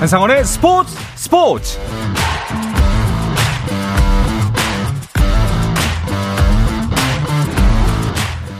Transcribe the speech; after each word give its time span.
한상원의 0.00 0.46
스포츠 0.46 0.96
스포츠 1.14 1.78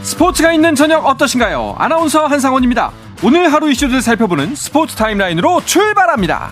스포츠가 0.03 0.51
있는 0.53 0.75
저녁 0.75 1.03
어떠신가요? 1.03 1.77
아나운서 1.79 2.27
한상원입니다. 2.27 2.91
오늘 3.23 3.51
하루 3.51 3.71
이슈들 3.71 4.03
살펴보는 4.03 4.53
스포츠 4.53 4.95
타임라인으로 4.95 5.65
출발합니다. 5.65 6.51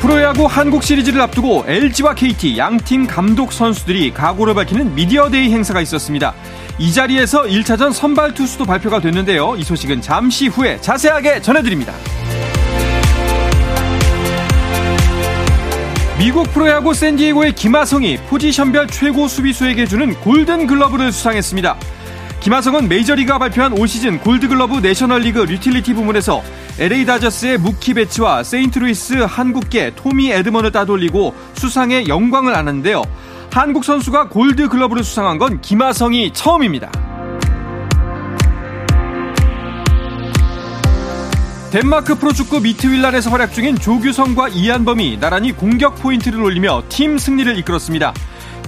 프로야구 0.00 0.46
한국 0.46 0.82
시리즈를 0.82 1.20
앞두고 1.20 1.66
LG와 1.68 2.14
KT 2.14 2.58
양팀 2.58 3.06
감독 3.06 3.52
선수들이 3.52 4.12
각오를 4.12 4.54
밝히는 4.54 4.96
미디어데이 4.96 5.52
행사가 5.52 5.80
있었습니다. 5.82 6.34
이 6.80 6.92
자리에서 6.92 7.42
1차전 7.42 7.92
선발 7.92 8.34
투수도 8.34 8.64
발표가 8.64 9.00
됐는데요. 9.00 9.56
이 9.56 9.64
소식은 9.64 10.00
잠시 10.00 10.46
후에 10.46 10.80
자세하게 10.80 11.42
전해드립니다. 11.42 11.92
미국 16.20 16.52
프로야구 16.52 16.94
샌디에고의 16.94 17.54
김하성이 17.54 18.18
포지션별 18.28 18.86
최고 18.88 19.26
수비수에게 19.26 19.86
주는 19.86 20.14
골든 20.20 20.68
글러브를 20.68 21.10
수상했습니다. 21.10 21.76
김하성은 22.40 22.88
메이저리그가 22.88 23.38
발표한 23.38 23.76
올 23.76 23.88
시즌 23.88 24.20
골드글러브 24.20 24.78
내셔널리그 24.78 25.46
유틸리티 25.48 25.94
부문에서 25.94 26.42
LA 26.78 27.04
다저스의 27.06 27.58
무키 27.58 27.94
베츠와 27.94 28.44
세인트루이스 28.44 29.14
한국계 29.14 29.94
토미 29.96 30.30
에드먼을 30.30 30.70
따돌리고 30.70 31.34
수상의 31.54 32.06
영광을 32.06 32.54
안았는데요. 32.54 33.02
한국 33.58 33.84
선수가 33.84 34.28
골드 34.28 34.68
글러브를 34.68 35.02
수상한 35.02 35.36
건 35.36 35.60
김하성이 35.60 36.32
처음입니다. 36.32 36.92
덴마크 41.72 42.14
프로축구 42.14 42.60
미트윌란에서 42.60 43.30
활약 43.30 43.52
중인 43.52 43.74
조규성과 43.74 44.50
이한범이 44.50 45.18
나란히 45.18 45.50
공격 45.50 45.96
포인트를 45.96 46.40
올리며 46.40 46.84
팀 46.88 47.18
승리를 47.18 47.58
이끌었습니다. 47.58 48.14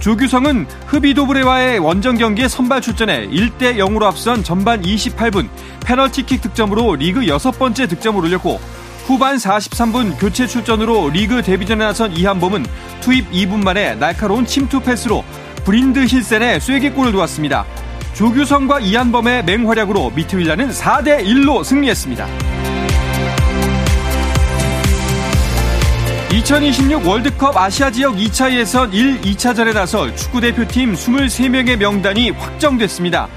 조규성은 0.00 0.66
흐비도브레와의 0.86 1.78
원정 1.78 2.16
경기에 2.16 2.48
선발 2.48 2.80
출전해 2.80 3.28
1대 3.28 3.76
0으로 3.76 4.02
앞선 4.06 4.42
전반 4.42 4.82
28분 4.82 5.48
페널티킥 5.86 6.42
득점으로 6.42 6.96
리그 6.96 7.28
여섯 7.28 7.52
번째 7.52 7.86
득점을 7.86 8.24
올렸고 8.24 8.58
후반 9.06 9.36
43분 9.36 10.18
교체 10.18 10.46
출전으로 10.46 11.10
리그 11.10 11.42
데뷔전에 11.42 11.84
나선 11.84 12.12
이한범은 12.12 12.64
투입 13.00 13.30
2분 13.30 13.62
만에 13.62 13.94
날카로운 13.94 14.46
침투 14.46 14.80
패스로 14.80 15.24
브린힐드센의 15.64 16.60
쐐기골을 16.60 17.12
도왔습니다. 17.12 17.64
조규성과 18.14 18.80
이한범의 18.80 19.44
맹활약으로 19.44 20.10
미트윌란은 20.10 20.70
4대 20.70 21.24
1로 21.24 21.64
승리했습니다. 21.64 22.26
2026 26.32 27.06
월드컵 27.06 27.56
아시아 27.56 27.90
지역 27.90 28.14
2차 28.14 28.52
예선 28.52 28.92
1, 28.92 29.20
2차전에 29.20 29.74
나설 29.74 30.14
축구대표팀 30.14 30.94
23명의 30.94 31.76
명단이 31.76 32.30
확정됐습니다. 32.30 33.28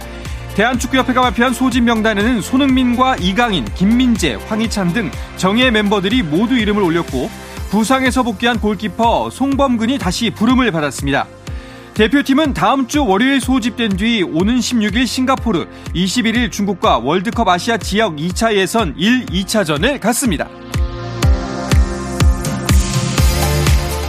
대한축구협회가 0.56 1.22
발표한 1.22 1.54
소집 1.54 1.84
명단에는 1.84 2.42
손흥민과 2.42 3.16
이강인, 3.18 3.66
김민재, 3.74 4.36
황희찬 4.48 4.94
등 4.94 5.12
정예 5.38 5.72
멤버들이 5.72 6.22
모두 6.22 6.56
이름을 6.56 6.84
올렸고 6.84 7.30
부상에서 7.72 8.22
복귀한 8.22 8.60
골키퍼 8.60 9.32
송범근이 9.32 9.98
다시 9.98 10.30
부름을 10.30 10.72
받았습니다. 10.72 11.26
대표팀은 11.96 12.54
다음 12.54 12.88
주 12.88 13.06
월요일 13.06 13.42
소집된 13.42 13.98
뒤 13.98 14.24
오는 14.24 14.58
16일 14.58 15.08
싱가포르, 15.08 15.68
21일 15.96 16.52
중국과 16.52 17.00
월드컵 17.00 17.48
아시아 17.48 17.78
지역 17.78 18.16
2차 18.16 18.56
예선 18.56 18.94
1, 18.98 19.26
2차전을 19.28 20.00
갖습니다. 20.00 20.48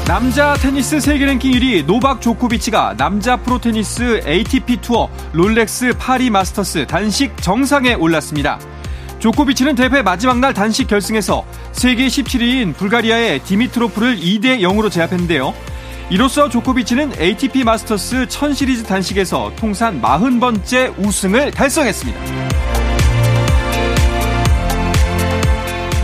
남자 0.07 0.53
테니스 0.53 1.01
세계 1.01 1.25
랭킹 1.25 1.53
1위 1.53 1.87
노박 1.87 2.21
조코비치가 2.21 2.95
남자 2.99 3.39
프로 3.39 3.59
테니스 3.59 4.21
ATP 4.27 4.77
투어 4.83 5.09
롤렉스 5.33 5.95
파리 5.99 6.29
마스터스 6.29 6.87
단식 6.87 7.35
정상에 7.39 7.95
올랐습니다. 7.95 8.59
조코비치는 9.19 9.77
대회 9.77 10.03
마지막 10.03 10.39
날 10.41 10.53
단식 10.53 10.89
결승에서 10.89 11.47
세계 11.73 12.07
17위인 12.09 12.77
불가리아의 12.77 13.41
디미트로프를 13.45 14.19
2대 14.19 14.61
0으로 14.61 14.91
제압했는데요. 14.91 15.55
이로써 16.11 16.51
조코비치는 16.51 17.19
ATP 17.19 17.65
마스터스 17.65 18.29
1000 18.29 18.53
시리즈 18.53 18.85
단식에서 18.85 19.53
통산 19.57 20.03
40번째 20.03 20.99
우승을 20.99 21.51
달성했습니다. 21.53 22.74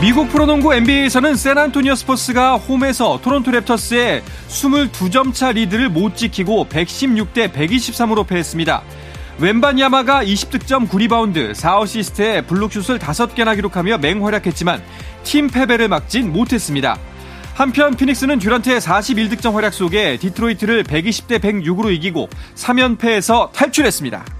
미국 0.01 0.31
프로농구 0.31 0.73
NBA에서는 0.73 1.37
샌안토니오 1.37 1.95
스포츠가 1.95 2.57
홈에서 2.57 3.21
토론토 3.23 3.51
랩터스에 3.51 4.23
22점 4.49 5.35
차 5.35 5.53
리드를 5.53 5.91
못 5.91 6.17
지키고 6.17 6.69
116대 6.71 7.53
123으로 7.53 8.27
패했습니다. 8.27 8.83
웸반야마가 9.41 10.25
20득점 10.25 10.89
9리바운드 10.89 11.53
4어시스트에 11.53 12.47
블록슛을 12.47 12.99
5개나 12.99 13.55
기록하며 13.57 13.99
맹활약했지만 13.99 14.83
팀 15.23 15.49
패배를 15.49 15.89
막진 15.89 16.33
못했습니다. 16.33 16.99
한편 17.53 17.95
피닉스는 17.95 18.39
듀란트의 18.39 18.81
41득점 18.81 19.53
활약 19.53 19.75
속에 19.75 20.17
디트로이트를 20.17 20.85
120대 20.85 21.41
106으로 21.41 21.93
이기고 21.93 22.31
3연패에서 22.55 23.53
탈출했습니다. 23.53 24.40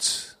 스 0.00 0.37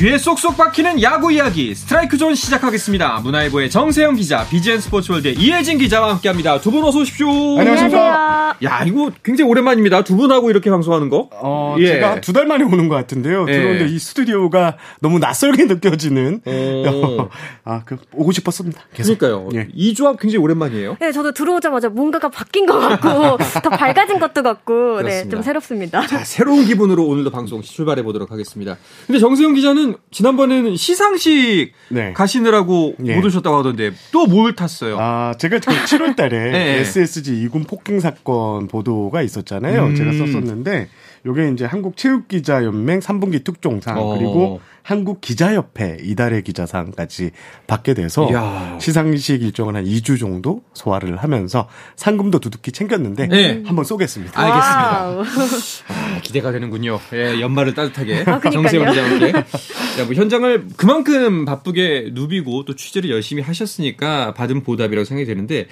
귀에 0.00 0.16
쏙쏙 0.16 0.56
박히는 0.56 1.02
야구 1.02 1.30
이야기 1.30 1.74
스트라이크 1.74 2.16
존 2.16 2.34
시작하겠습니다. 2.34 3.20
문화일보의 3.22 3.68
정세영 3.68 4.14
기자, 4.14 4.46
비지엔 4.48 4.80
스포츠월드의 4.80 5.34
이혜진 5.34 5.76
기자와 5.76 6.12
함께합니다. 6.14 6.58
두 6.62 6.70
분 6.70 6.82
어서 6.84 7.00
오십시오. 7.00 7.28
안녕하십니까. 7.58 8.56
야 8.62 8.84
이거 8.86 9.10
굉장히 9.22 9.50
오랜만입니다. 9.50 10.02
두 10.04 10.16
분하고 10.16 10.48
이렇게 10.48 10.70
방송하는 10.70 11.10
거. 11.10 11.28
어, 11.32 11.76
예. 11.80 11.86
제가 11.86 12.20
두 12.22 12.32
달 12.32 12.46
만에 12.46 12.64
오는 12.64 12.88
것 12.88 12.94
같은데요. 12.94 13.44
예. 13.48 13.52
들어오는데 13.52 13.88
이 13.92 13.98
스튜디오가 13.98 14.78
너무 15.00 15.18
낯설게 15.18 15.64
느껴지는. 15.66 16.40
어. 16.46 17.28
아, 17.64 17.82
그 17.84 17.98
오고 18.14 18.32
싶었습니다. 18.32 18.80
계속. 18.94 19.18
그러니까요. 19.18 19.50
예. 19.54 19.68
이 19.74 19.92
조합 19.92 20.18
굉장히 20.18 20.42
오랜만이에요. 20.42 20.96
네, 20.98 21.12
저도 21.12 21.32
들어오자마자 21.32 21.90
뭔가가 21.90 22.30
바뀐 22.30 22.64
것 22.64 22.78
같고 22.78 23.36
더 23.62 23.68
밝아진 23.68 24.18
것도 24.18 24.42
같고, 24.42 25.02
네, 25.02 25.28
좀 25.28 25.42
새롭습니다. 25.42 26.06
자, 26.06 26.24
새로운 26.24 26.64
기분으로 26.64 27.04
오늘도 27.04 27.30
방송 27.30 27.60
출발해 27.60 28.02
보도록 28.02 28.30
하겠습니다. 28.30 28.78
근데 29.06 29.18
정세영 29.18 29.52
기자는 29.54 29.89
지난번에는 30.10 30.76
시상식 30.76 31.72
네. 31.90 32.12
가시느라고 32.12 32.94
네. 32.98 33.16
못 33.16 33.24
오셨다고 33.24 33.56
하던데 33.58 33.92
또 34.12 34.26
뭘 34.26 34.54
탔어요? 34.54 34.96
아, 35.00 35.34
제가 35.38 35.58
7월 35.58 36.14
달에 36.16 36.38
네. 36.52 36.78
SSG 36.80 37.42
이군 37.42 37.64
폭행 37.64 38.00
사건 38.00 38.68
보도가 38.68 39.22
있었잖아요. 39.22 39.86
음. 39.86 39.94
제가 39.96 40.12
썼었는데 40.12 40.88
요게 41.26 41.50
이제 41.52 41.64
한국 41.64 41.96
체육기자연맹 41.96 43.00
3분기 43.00 43.44
특종상 43.44 43.98
어. 43.98 44.16
그리고 44.16 44.60
한국 44.82 45.20
기자협회 45.20 45.98
이달의 46.02 46.42
기자상까지 46.42 47.30
받게 47.66 47.94
돼서 47.94 48.28
이야. 48.30 48.78
시상식 48.80 49.42
일정을 49.42 49.76
한 49.76 49.84
2주 49.84 50.18
정도 50.18 50.62
소화를 50.74 51.16
하면서 51.16 51.68
상금도 51.96 52.40
두둑히 52.40 52.72
챙겼는데 52.72 53.26
네. 53.28 53.62
한번 53.66 53.84
쏘겠습니다. 53.84 54.40
알겠습니다. 54.40 55.80
아, 55.88 56.20
기대가 56.22 56.52
되는군요. 56.52 56.98
예, 57.12 57.40
연말을 57.40 57.74
따뜻하게 57.74 58.24
아, 58.26 58.40
정세영 58.40 58.90
기자와 58.90 59.10
함께 59.10 59.32
자, 59.32 60.04
뭐 60.04 60.14
현장을 60.14 60.66
그만큼 60.76 61.44
바쁘게 61.44 62.10
누비고 62.12 62.64
또 62.64 62.74
취재를 62.74 63.10
열심히 63.10 63.42
하셨으니까 63.42 64.34
받은 64.34 64.62
보답이라고 64.62 65.04
생각이 65.04 65.26
되는데 65.26 65.66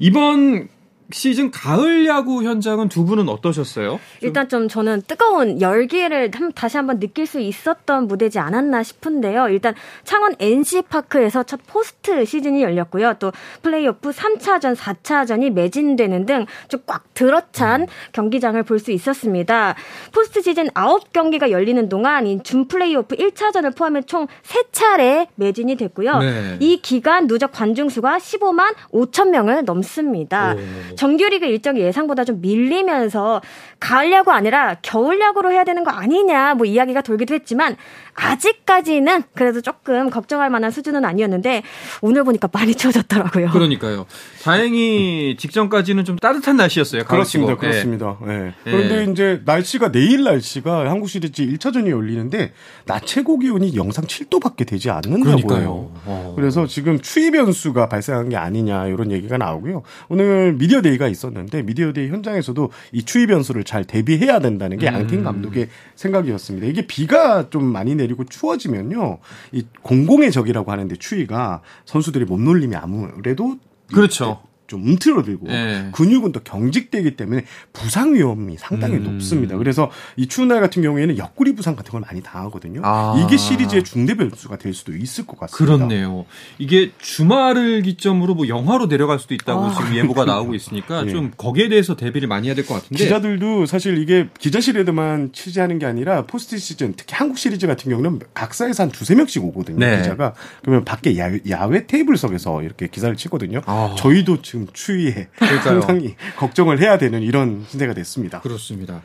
이번 0.00 0.68
시즌 1.12 1.50
가을 1.50 2.06
야구 2.06 2.42
현장은 2.44 2.88
두 2.88 3.04
분은 3.04 3.28
어떠셨어요? 3.28 4.00
일단 4.22 4.48
좀 4.48 4.68
저는 4.68 5.02
뜨거운 5.06 5.60
열기를 5.60 6.30
다시 6.54 6.76
한번 6.76 6.98
느낄 6.98 7.26
수 7.26 7.40
있었던 7.40 8.06
무대지 8.08 8.38
않았나 8.38 8.82
싶은데요. 8.82 9.48
일단 9.48 9.74
창원 10.04 10.34
NC파크에서 10.38 11.42
첫 11.44 11.60
포스트 11.66 12.24
시즌이 12.24 12.62
열렸고요. 12.62 13.14
또 13.18 13.32
플레이오프 13.62 14.10
3차전, 14.10 14.74
4차전이 14.76 15.50
매진되는 15.52 16.26
등 16.26 16.46
좀 16.68 16.80
꽉 16.86 17.14
들어찬 17.14 17.82
음. 17.82 17.86
경기장을 18.12 18.62
볼 18.62 18.78
수 18.78 18.90
있었습니다. 18.92 19.74
포스트 20.12 20.42
시즌 20.42 20.68
9경기가 20.68 21.50
열리는 21.50 21.88
동안 21.88 22.42
준 22.42 22.66
플레이오프 22.68 23.16
1차전을 23.16 23.74
포함해 23.76 24.02
총 24.02 24.26
3차례 24.42 25.28
매진이 25.36 25.76
됐고요. 25.76 26.18
네. 26.18 26.56
이 26.60 26.80
기간 26.82 27.26
누적 27.26 27.52
관중 27.52 27.88
수가 27.88 28.18
15만 28.18 28.74
5천 28.92 29.30
명을 29.30 29.64
넘습니다. 29.64 30.54
오. 30.54 30.93
정규리그 30.96 31.46
일정이 31.46 31.80
예상보다 31.80 32.24
좀 32.24 32.40
밀리면서 32.40 33.40
가을 33.80 34.12
야구 34.12 34.32
아니라 34.32 34.76
겨울 34.82 35.20
야구로 35.20 35.50
해야 35.52 35.64
되는 35.64 35.84
거 35.84 35.90
아니냐 35.90 36.54
뭐 36.54 36.66
이야기가 36.66 37.02
돌기도 37.02 37.34
했지만 37.34 37.76
아직까지는 38.14 39.24
그래도 39.34 39.60
조금 39.60 40.08
걱정할 40.10 40.50
만한 40.50 40.70
수준은 40.70 41.04
아니었는데 41.04 41.62
오늘 42.00 42.24
보니까 42.24 42.48
많이 42.52 42.74
추워졌더라고요. 42.74 43.50
그러니까요. 43.50 44.06
다행히 44.42 45.36
직전까지는 45.38 46.04
좀 46.04 46.16
따뜻한 46.16 46.56
날씨였어요. 46.56 47.04
그렇습니다. 47.04 47.56
그렇습니다. 47.56 48.18
네. 48.26 48.38
네. 48.38 48.52
그런데 48.64 49.10
이제 49.10 49.42
날씨가 49.44 49.90
내일 49.90 50.22
날씨가 50.24 50.88
한국 50.90 51.08
시리즈 51.08 51.44
1차전이 51.44 51.90
열리는데 51.90 52.52
낮 52.86 53.04
최고 53.04 53.38
기온이 53.38 53.74
영상 53.74 54.04
7도밖에 54.04 54.66
되지 54.66 54.90
않는다고 54.90 55.56
해요. 55.56 55.90
어. 56.04 56.34
그래서 56.36 56.66
지금 56.66 57.00
추위 57.00 57.30
변수가 57.30 57.88
발생한 57.88 58.28
게 58.28 58.36
아니냐 58.36 58.86
이런 58.86 59.10
얘기가 59.10 59.38
나오고요. 59.38 59.82
오늘 60.08 60.54
미디어 60.54 60.82
데이가 60.82 61.08
있었는데 61.08 61.62
미디어 61.62 61.92
데이 61.92 62.08
현장에서도 62.08 62.70
이 62.92 63.02
추위 63.04 63.26
변수를 63.26 63.64
잘 63.64 63.84
대비해야 63.84 64.38
된다는 64.38 64.78
게 64.78 64.88
음. 64.88 64.94
양팀 64.94 65.24
감독의 65.24 65.68
생각이었습니다. 65.96 66.66
이게 66.66 66.86
비가 66.86 67.50
좀 67.50 67.64
많이 67.64 67.94
내 67.94 68.03
리고 68.06 68.24
추워지면요. 68.24 69.18
이 69.52 69.64
공공의 69.82 70.32
적이라고 70.32 70.70
하는데 70.70 70.94
추위가 70.96 71.62
선수들이 71.84 72.24
몸놀림이 72.24 72.76
아무래도 72.76 73.56
그렇죠. 73.92 74.42
좀 74.66 74.82
움츠러들고 74.84 75.46
네. 75.46 75.88
근육은 75.92 76.32
또 76.32 76.40
경직되기 76.40 77.16
때문에 77.16 77.44
부상 77.72 78.14
위험이 78.14 78.56
상당히 78.58 78.96
음. 78.96 79.04
높습니다. 79.04 79.56
그래서 79.58 79.90
이 80.16 80.26
추운 80.26 80.48
날 80.48 80.60
같은 80.60 80.82
경우에는 80.82 81.18
옆구리 81.18 81.54
부상 81.54 81.76
같은 81.76 81.92
걸 81.92 82.00
많이 82.00 82.22
당하거든요. 82.22 82.80
아. 82.84 83.14
이게 83.22 83.36
시리즈의 83.36 83.84
중대 83.84 84.14
변수가 84.14 84.56
될 84.58 84.72
수도 84.74 84.94
있을 84.96 85.26
것 85.26 85.38
같습니다. 85.38 85.76
그렇네요. 85.76 86.24
이게 86.58 86.92
주말을 86.98 87.82
기점으로 87.82 88.34
뭐 88.34 88.48
영화로 88.48 88.88
내려갈 88.88 89.18
수도 89.18 89.34
있다고 89.34 89.64
아. 89.66 89.74
지금 89.74 89.94
예보가 89.94 90.24
나오고 90.24 90.54
있으니까 90.54 91.02
네. 91.02 91.10
좀 91.12 91.30
거기에 91.36 91.68
대해서 91.68 91.94
대비를 91.96 92.28
많이 92.28 92.48
해야 92.48 92.54
될 92.54 92.64
것 92.64 92.74
같은데 92.74 93.04
기자들도 93.04 93.66
사실 93.66 93.98
이게 93.98 94.28
기자실에만 94.40 95.32
취재하는 95.32 95.78
게 95.78 95.84
아니라 95.86 96.24
포스트 96.24 96.56
시즌 96.58 96.94
특히 96.96 97.14
한국 97.14 97.36
시리즈 97.38 97.66
같은 97.66 97.90
경우는 97.90 98.20
각사에서 98.32 98.84
한 98.84 98.90
두세 98.90 99.14
명씩 99.14 99.44
오거든요. 99.44 99.78
네. 99.78 99.98
기자가 99.98 100.32
그러면 100.62 100.84
밖에 100.84 101.18
야외, 101.18 101.40
야외 101.50 101.86
테이블석에서 101.86 102.62
이렇게 102.62 102.86
기사를 102.88 103.14
치거든요. 103.16 103.60
아. 103.66 103.94
저희도 103.98 104.40
지금 104.54 104.68
추위에 104.72 105.26
그러니까요. 105.36 105.80
상당히 105.80 106.14
걱정을 106.36 106.80
해야 106.80 106.96
되는 106.96 107.22
이런 107.22 107.64
신세가 107.68 107.92
됐습니다. 107.94 108.40
그렇습니다. 108.40 109.02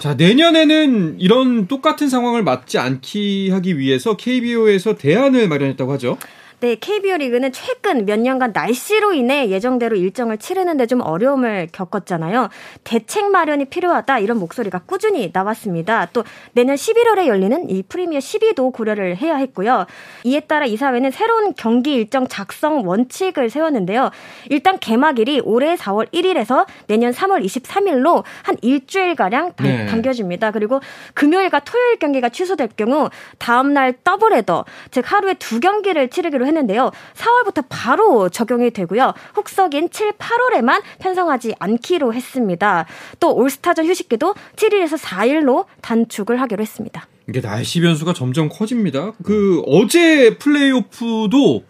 자, 0.00 0.14
내년에는 0.14 1.20
이런 1.20 1.68
똑같은 1.68 2.08
상황을 2.08 2.42
맞지 2.42 2.78
않기 2.78 3.50
하기 3.50 3.78
위해서 3.78 4.16
KBO에서 4.16 4.96
대안을 4.96 5.46
마련했다고 5.46 5.92
하죠. 5.92 6.18
네, 6.60 6.74
KBO 6.74 7.16
리그는 7.16 7.52
최근 7.52 8.04
몇 8.04 8.20
년간 8.20 8.52
날씨로 8.52 9.14
인해 9.14 9.48
예정대로 9.48 9.96
일정을 9.96 10.36
치르는데 10.36 10.84
좀 10.86 11.00
어려움을 11.00 11.68
겪었잖아요. 11.72 12.50
대책 12.84 13.30
마련이 13.30 13.64
필요하다 13.64 14.18
이런 14.18 14.38
목소리가 14.38 14.80
꾸준히 14.80 15.30
나왔습니다. 15.32 16.08
또 16.12 16.22
내년 16.52 16.76
11월에 16.76 17.28
열리는 17.28 17.70
이 17.70 17.82
프리미어 17.82 18.18
12도 18.18 18.74
고려를 18.74 19.16
해야 19.16 19.36
했고요. 19.36 19.86
이에 20.24 20.40
따라 20.40 20.66
이사회는 20.66 21.12
새로운 21.12 21.54
경기 21.54 21.94
일정 21.94 22.28
작성 22.28 22.86
원칙을 22.86 23.48
세웠는데요. 23.48 24.10
일단 24.50 24.78
개막일이 24.78 25.40
올해 25.42 25.76
4월 25.76 26.12
1일에서 26.12 26.66
내년 26.88 27.12
3월 27.12 27.42
23일로 27.42 28.22
한 28.42 28.56
일주일 28.60 29.14
가량 29.14 29.54
네. 29.62 29.86
당겨집니다. 29.86 30.50
그리고 30.50 30.80
금요일과 31.14 31.60
토요일 31.60 31.98
경기가 31.98 32.28
취소될 32.28 32.68
경우 32.76 33.08
다음 33.38 33.72
날 33.72 33.94
더블헤더 34.04 34.66
즉 34.90 35.10
하루에 35.10 35.32
두 35.34 35.58
경기를 35.60 36.08
치르기로 36.08 36.49
했는데요. 36.50 36.90
4월부터 37.14 37.64
바로 37.68 38.28
적용이 38.28 38.70
되고요. 38.70 39.14
혹석인 39.36 39.90
7, 39.90 40.12
8월에만 40.12 40.82
편성하지 40.98 41.54
않기로 41.58 42.12
했습니다. 42.12 42.86
또 43.18 43.34
올스타전 43.34 43.86
휴식기도 43.86 44.34
7일에서 44.56 44.98
4일로 44.98 45.66
단축을 45.80 46.40
하기로 46.40 46.62
했습니다. 46.62 47.06
이게 47.28 47.40
날씨 47.40 47.80
변수가 47.80 48.12
점점 48.12 48.48
커집니다. 48.48 49.12
그 49.24 49.62
어제 49.66 50.36
플레이오프도 50.38 51.64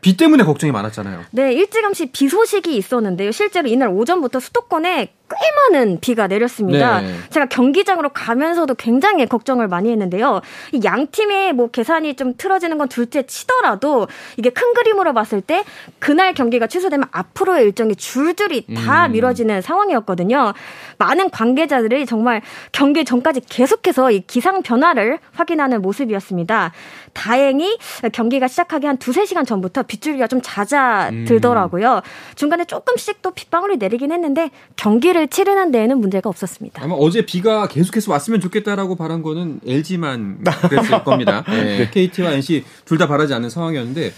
비 0.00 0.16
때문에 0.16 0.44
걱정이 0.44 0.72
많았잖아요. 0.72 1.24
네, 1.32 1.52
일찌감치 1.54 2.12
비 2.12 2.28
소식이 2.28 2.76
있었는데요. 2.76 3.32
실제로 3.32 3.68
이날 3.68 3.88
오전부터 3.88 4.40
수도권에 4.40 5.12
꽤 5.30 5.36
많은 5.78 5.98
비가 6.00 6.26
내렸습니다. 6.26 7.00
네. 7.00 7.14
제가 7.30 7.46
경기장으로 7.46 8.10
가면서도 8.10 8.74
굉장히 8.74 9.26
걱정을 9.26 9.68
많이 9.68 9.90
했는데요. 9.90 10.40
양 10.84 11.06
팀의 11.08 11.52
뭐 11.52 11.68
계산이 11.68 12.14
좀 12.14 12.34
틀어지는 12.36 12.78
건 12.78 12.88
둘째 12.88 13.24
치더라도 13.26 14.08
이게 14.36 14.50
큰 14.50 14.72
그림으로 14.74 15.12
봤을 15.12 15.40
때 15.40 15.64
그날 15.98 16.32
경기가 16.34 16.66
취소되면 16.66 17.08
앞으로의 17.12 17.64
일정이 17.64 17.94
줄줄이 17.94 18.66
다 18.74 19.06
음. 19.06 19.12
미뤄지는 19.12 19.60
상황이었거든요. 19.60 20.54
많은 20.98 21.30
관계자들이 21.30 22.06
정말 22.06 22.40
경기 22.72 23.04
전까지 23.04 23.42
계속해서 23.48 24.10
이 24.10 24.20
기상 24.20 24.62
변화를 24.62 25.18
확인하는 25.32 25.82
모습이었습니다. 25.82 26.72
다행히 27.12 27.78
경기가 28.12 28.48
시작하기 28.48 28.86
한 28.86 28.96
두세 28.96 29.24
시간 29.26 29.44
전부터 29.44 29.82
빗줄기가 29.82 30.26
좀 30.26 30.40
잦아들더라고요. 30.42 31.94
음. 31.96 32.00
중간에 32.34 32.64
조금씩 32.64 33.22
또 33.22 33.32
빗방울이 33.32 33.76
내리긴 33.76 34.12
했는데 34.12 34.50
경기를 34.76 35.17
경기를 35.18 35.28
치르는 35.28 35.72
데에는 35.72 35.98
문제가 35.98 36.28
없었습니다. 36.30 36.82
아마 36.82 36.94
어제 36.94 37.26
비가 37.26 37.66
계속해서 37.66 38.12
왔으면 38.12 38.40
좋겠다라고 38.40 38.96
바란 38.96 39.22
거는 39.22 39.60
LG만 39.66 40.44
그랬을 40.68 41.02
겁니다. 41.04 41.44
네, 41.50 41.78
네. 41.78 41.90
KT와 41.90 42.32
NC 42.32 42.64
둘 42.84 42.98
다 42.98 43.06
바라지 43.06 43.32
않는 43.34 43.48
상황이었는데 43.50 44.12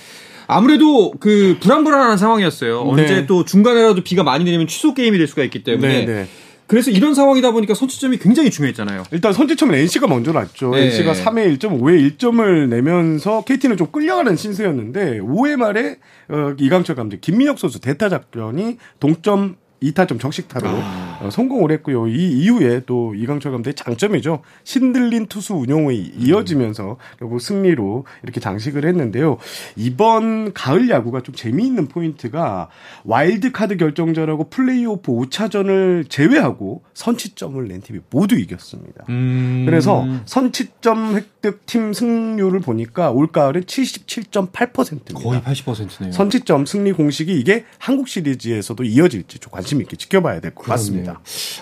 아무래도 0.47 1.13
그 1.21 1.59
불안불안한 1.61 2.17
상황이었어요. 2.17 2.85
네. 2.85 3.03
언제 3.03 3.27
또 3.27 3.45
중간에라도 3.45 4.03
비가 4.03 4.23
많이 4.23 4.45
내리면 4.45 4.67
취소 4.67 4.95
게임이 4.95 5.19
될 5.19 5.27
수가 5.27 5.43
있기 5.45 5.65
때문에. 5.65 6.07
네, 6.07 6.07
네. 6.07 6.29
그래서 6.67 6.91
이런 6.91 7.15
상황이다 7.15 7.51
보니까 7.51 7.75
선취점이 7.75 8.19
굉장히 8.19 8.51
중요했잖아요. 8.51 9.03
일단 9.11 9.33
선취점은 9.35 9.75
NC가 9.75 10.07
먼저 10.07 10.33
났죠. 10.33 10.71
네. 10.71 10.85
NC가 10.87 11.13
3회 11.15 11.59
1점, 11.59 11.79
5회 11.81 12.17
1점을 12.17 12.69
내면서 12.69 13.43
KT는 13.45 13.77
좀 13.77 13.89
끌려가는 13.89 14.35
신세였는데 14.37 15.19
5회 15.21 15.57
말에 15.57 15.97
어, 16.29 16.55
이강철 16.59 16.97
감독, 16.97 17.21
김민혁 17.21 17.59
선수 17.59 17.81
대타 17.81 18.09
작전이 18.09 18.79
동점 19.01 19.57
2타점 19.83 20.19
적식타로 20.19 20.69
아. 20.69 21.10
어, 21.21 21.31
성공을 21.31 21.71
했고요. 21.73 22.07
이 22.09 22.43
이후에 22.43 22.83
또 22.87 23.15
이강철 23.15 23.53
감독의 23.53 23.75
장점이죠. 23.75 24.43
신들린 24.65 25.27
투수 25.27 25.55
운용이 25.55 26.13
이어지면서 26.19 26.97
결국 27.19 27.41
승리로 27.41 28.07
이렇게 28.23 28.41
장식을 28.41 28.85
했는데요. 28.87 29.39
이번 29.77 30.53
가을 30.53 30.89
야구가 30.89 31.21
좀 31.23 31.35
재미있는 31.35 31.89
포인트가 31.89 32.69
와일드 33.05 33.53
카드 33.53 33.77
결정전하고 33.77 34.49
플레이오프 34.51 35.13
5차전을 35.13 36.09
제외하고 36.09 36.83
선취점을 36.95 37.67
낸 37.69 37.81
팀이 37.81 38.01
모두 38.11 38.37
이겼습니다. 38.37 39.05
음. 39.09 39.65
그래서 39.67 40.07
선취점 40.25 41.15
획득 41.17 41.67
팀 41.67 41.93
승률을 41.93 42.61
보니까 42.61 43.11
올가을은 43.11 43.63
77.8%입니다. 43.63 45.15
거의 45.15 45.41
80%네요. 45.41 46.13
선취점 46.13 46.67
승리 46.67 46.93
공식이 46.93 47.39
이게 47.39 47.65
한국 47.79 48.09
시리즈에서도 48.09 48.83
이어질지 48.85 49.39
좀 49.39 49.51
관심 49.53 49.81
있게 49.81 49.97
지켜봐야 49.97 50.41
될 50.41 50.51
것 50.55 50.65
같습니다. 50.65 51.10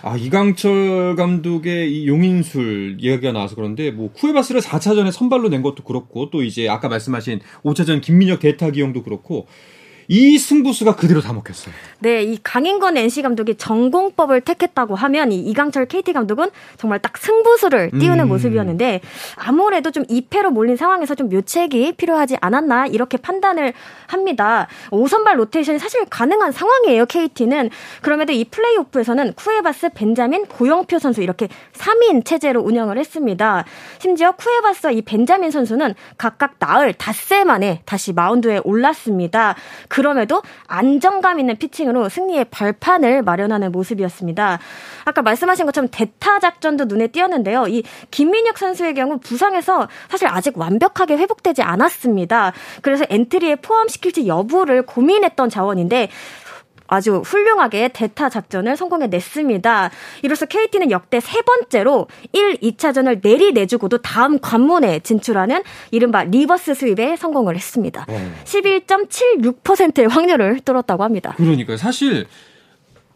아 0.02 0.16
이강철 0.16 1.16
감독의 1.16 1.92
이 1.92 2.06
용인술 2.08 2.96
이야기가 3.00 3.32
나와서 3.32 3.54
그런데 3.54 3.90
뭐 3.90 4.12
쿠에바스를 4.12 4.60
4차전에 4.60 5.10
선발로 5.10 5.48
낸 5.48 5.62
것도 5.62 5.84
그렇고 5.84 6.30
또 6.30 6.42
이제 6.42 6.68
아까 6.68 6.88
말씀하신 6.88 7.40
5차전 7.64 8.00
김민혁 8.00 8.40
대타 8.40 8.70
기용도 8.70 9.02
그렇고 9.02 9.46
이 10.10 10.38
승부수가 10.38 10.96
그대로 10.96 11.20
다 11.20 11.34
먹혔어요. 11.34 11.74
네, 11.98 12.22
이 12.22 12.38
강인권 12.42 12.96
NC 12.96 13.20
감독이 13.20 13.56
전공법을 13.56 14.40
택했다고 14.40 14.94
하면 14.94 15.32
이 15.32 15.38
이강철 15.38 15.84
KT 15.84 16.14
감독은 16.14 16.48
정말 16.78 16.98
딱 16.98 17.18
승부수를 17.18 17.90
띄우는 17.90 18.24
음. 18.24 18.28
모습이었는데 18.28 19.02
아무래도 19.36 19.90
좀 19.90 20.04
2패로 20.04 20.50
몰린 20.50 20.76
상황에서 20.76 21.14
좀 21.14 21.28
묘책이 21.28 21.92
필요하지 21.92 22.38
않았나 22.40 22.86
이렇게 22.86 23.18
판단을 23.18 23.74
합니다. 24.06 24.66
5선발 24.90 25.36
로테이션이 25.36 25.78
사실 25.78 26.06
가능한 26.06 26.52
상황이에요, 26.52 27.04
KT는. 27.04 27.68
그럼에도 28.00 28.32
이 28.32 28.44
플레이오프에서는 28.44 29.34
쿠에바스, 29.34 29.90
벤자민, 29.90 30.46
고영표 30.46 30.98
선수 30.98 31.20
이렇게 31.20 31.48
3인 31.74 32.24
체제로 32.24 32.62
운영을 32.62 32.96
했습니다. 32.96 33.64
심지어 33.98 34.32
쿠에바스와 34.32 34.92
이 34.92 35.02
벤자민 35.02 35.50
선수는 35.50 35.94
각각 36.16 36.54
나흘 36.58 36.94
닷새 36.94 37.44
만에 37.44 37.82
다시 37.84 38.14
마운드에 38.14 38.60
올랐습니다. 38.64 39.54
그 39.88 39.97
럼에도 40.02 40.42
안정감 40.66 41.40
있는 41.40 41.56
피칭으로 41.56 42.08
승리의 42.08 42.46
발판을 42.50 43.22
마련하는 43.22 43.72
모습이었습니다. 43.72 44.58
아까 45.04 45.22
말씀하신 45.22 45.66
것처럼 45.66 45.88
대타 45.90 46.38
작전도 46.40 46.84
눈에 46.84 47.08
띄었는데요. 47.08 47.66
이 47.68 47.82
김민혁 48.10 48.58
선수의 48.58 48.94
경우 48.94 49.18
부상에서 49.18 49.88
사실 50.08 50.28
아직 50.28 50.58
완벽하게 50.58 51.16
회복되지 51.16 51.62
않았습니다. 51.62 52.52
그래서 52.82 53.04
엔트리에 53.08 53.56
포함시킬지 53.56 54.26
여부를 54.26 54.82
고민했던 54.82 55.48
자원인데 55.50 56.08
아주 56.88 57.22
훌륭하게 57.24 57.88
대타 57.88 58.30
작전을 58.30 58.76
성공해냈습니다. 58.76 59.90
이로써 60.22 60.46
KT는 60.46 60.90
역대 60.90 61.20
세 61.20 61.42
번째로 61.42 62.08
1, 62.32 62.56
2차전을 62.56 63.20
내리내주고도 63.22 63.98
다음 63.98 64.40
관문에 64.40 65.00
진출하는 65.00 65.62
이른바 65.90 66.24
reverse 66.24 66.72
sweep에 66.72 67.16
성공을 67.16 67.54
했습니다. 67.54 68.06
어. 68.08 68.32
11.76%의 68.44 70.08
확률을 70.08 70.60
뚫었다고 70.60 71.04
합니다. 71.04 71.34
그러니까요. 71.36 71.76
사실 71.76 72.26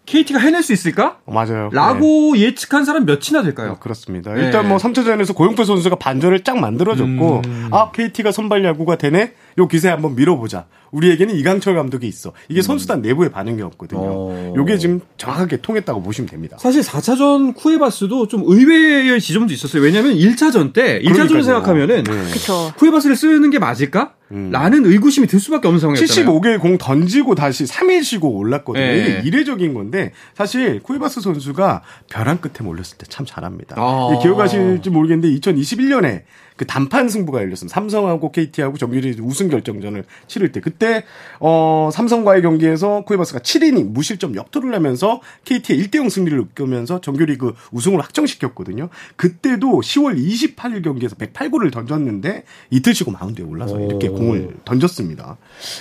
KT가 0.05 0.41
해낼 0.41 0.63
수 0.63 0.73
있을까? 0.73 1.19
맞아요. 1.27 1.71
라고 1.73 2.35
네. 2.35 2.41
예측한 2.41 2.85
사람 2.85 3.07
몇이나 3.07 3.43
될까요? 3.43 3.73
어, 3.73 3.79
그렇습니다. 3.79 4.35
네. 4.35 4.45
일단 4.45 4.69
뭐 4.69 4.77
3차전에서 4.77 5.35
고영표 5.35 5.65
선수가 5.65 5.97
반전을 5.97 6.41
쫙 6.41 6.59
만들어줬고, 6.59 7.43
음. 7.47 7.69
아, 7.71 7.93
KT가 7.93 8.33
선발 8.33 8.65
야구가 8.65 8.97
되네? 8.97 9.33
요 9.59 9.69
기세 9.69 9.89
한번 9.89 10.15
밀어보자. 10.15 10.67
우리에게는 10.93 11.35
이강철 11.37 11.75
감독이 11.75 12.07
있어. 12.07 12.33
이게 12.51 12.61
음. 12.61 12.63
선수단 12.63 13.01
내부의 13.01 13.31
반응이었거든요. 13.31 14.01
어. 14.03 14.53
요게 14.57 14.77
지금 14.77 15.01
정확하게 15.17 15.63
통했다고 15.63 16.03
보시면 16.03 16.29
됩니다. 16.29 16.59
사실 16.61 16.83
4차전 16.83 17.55
쿠에바스도 17.55 18.29
좀 18.29 18.43
의외의 18.45 19.19
지점도 19.21 19.55
있었어요. 19.55 19.83
왜냐하면 19.83 20.15
1차전 20.15 20.75
때 20.75 21.01
1차전을 21.03 21.45
생각하면은 21.45 22.05
네. 22.05 22.73
쿠에바스를 22.77 23.17
쓰는 23.17 23.49
게 23.49 23.59
맞을까? 23.59 24.13
음. 24.33 24.51
라는 24.51 24.85
의구심이 24.87 25.27
들 25.27 25.41
수밖에 25.41 25.69
없는 25.69 25.81
상황이었잖아요. 25.81 26.41
75개 26.41 26.61
공 26.61 26.77
던지고 26.79 27.35
다시 27.35 27.65
3일 27.65 28.03
쉬고 28.05 28.29
올랐거든요. 28.37 28.85
네. 28.85 28.99
이게 28.99 29.29
이례적인 29.29 29.73
건데 29.75 30.13
사실 30.35 30.81
쿠에바스 30.83 31.21
선수가 31.23 31.83
벼랑 32.11 32.39
끝에 32.39 32.55
몰렸을 32.67 32.99
때 32.99 33.07
참 33.09 33.27
잘합니다. 33.27 33.77
아. 33.79 34.19
기억하실지 34.23 34.89
모르겠는데 34.89 35.39
2021년에 35.39 36.23
그 36.63 36.67
단판 36.67 37.09
승부가 37.09 37.41
열렸습니다. 37.41 37.75
삼성하고 37.75 38.31
KT하고 38.31 38.79
정규리 38.79 39.17
우승 39.21 39.49
결정전을 39.49 40.05
치를 40.29 40.53
때 40.53 40.61
그때 40.61 41.03
어 41.41 41.91
삼성과의 41.93 42.43
경기에서 42.43 43.03
쿠에바스가 43.05 43.41
7이닝 43.41 43.91
무실점 43.91 44.37
역투를 44.37 44.73
하면서 44.73 45.21
KT의 45.45 45.83
1대0 45.83 46.09
승리를 46.09 46.41
이끌면서 46.41 47.01
정규리그 47.01 47.55
우승을 47.73 48.01
확정시켰거든요. 48.01 48.91
그때도 49.17 49.81
10월 49.81 50.17
28일 50.17 50.85
경기에서 50.85 51.17
108구를 51.17 51.73
던졌는데 51.73 52.45
이틀 52.71 52.95
쉬고 52.95 53.11
마운드에 53.11 53.45
올라서 53.45 53.81
이렇게 53.81 54.09
공을 54.09 54.59
던졌습니다. 54.65 55.39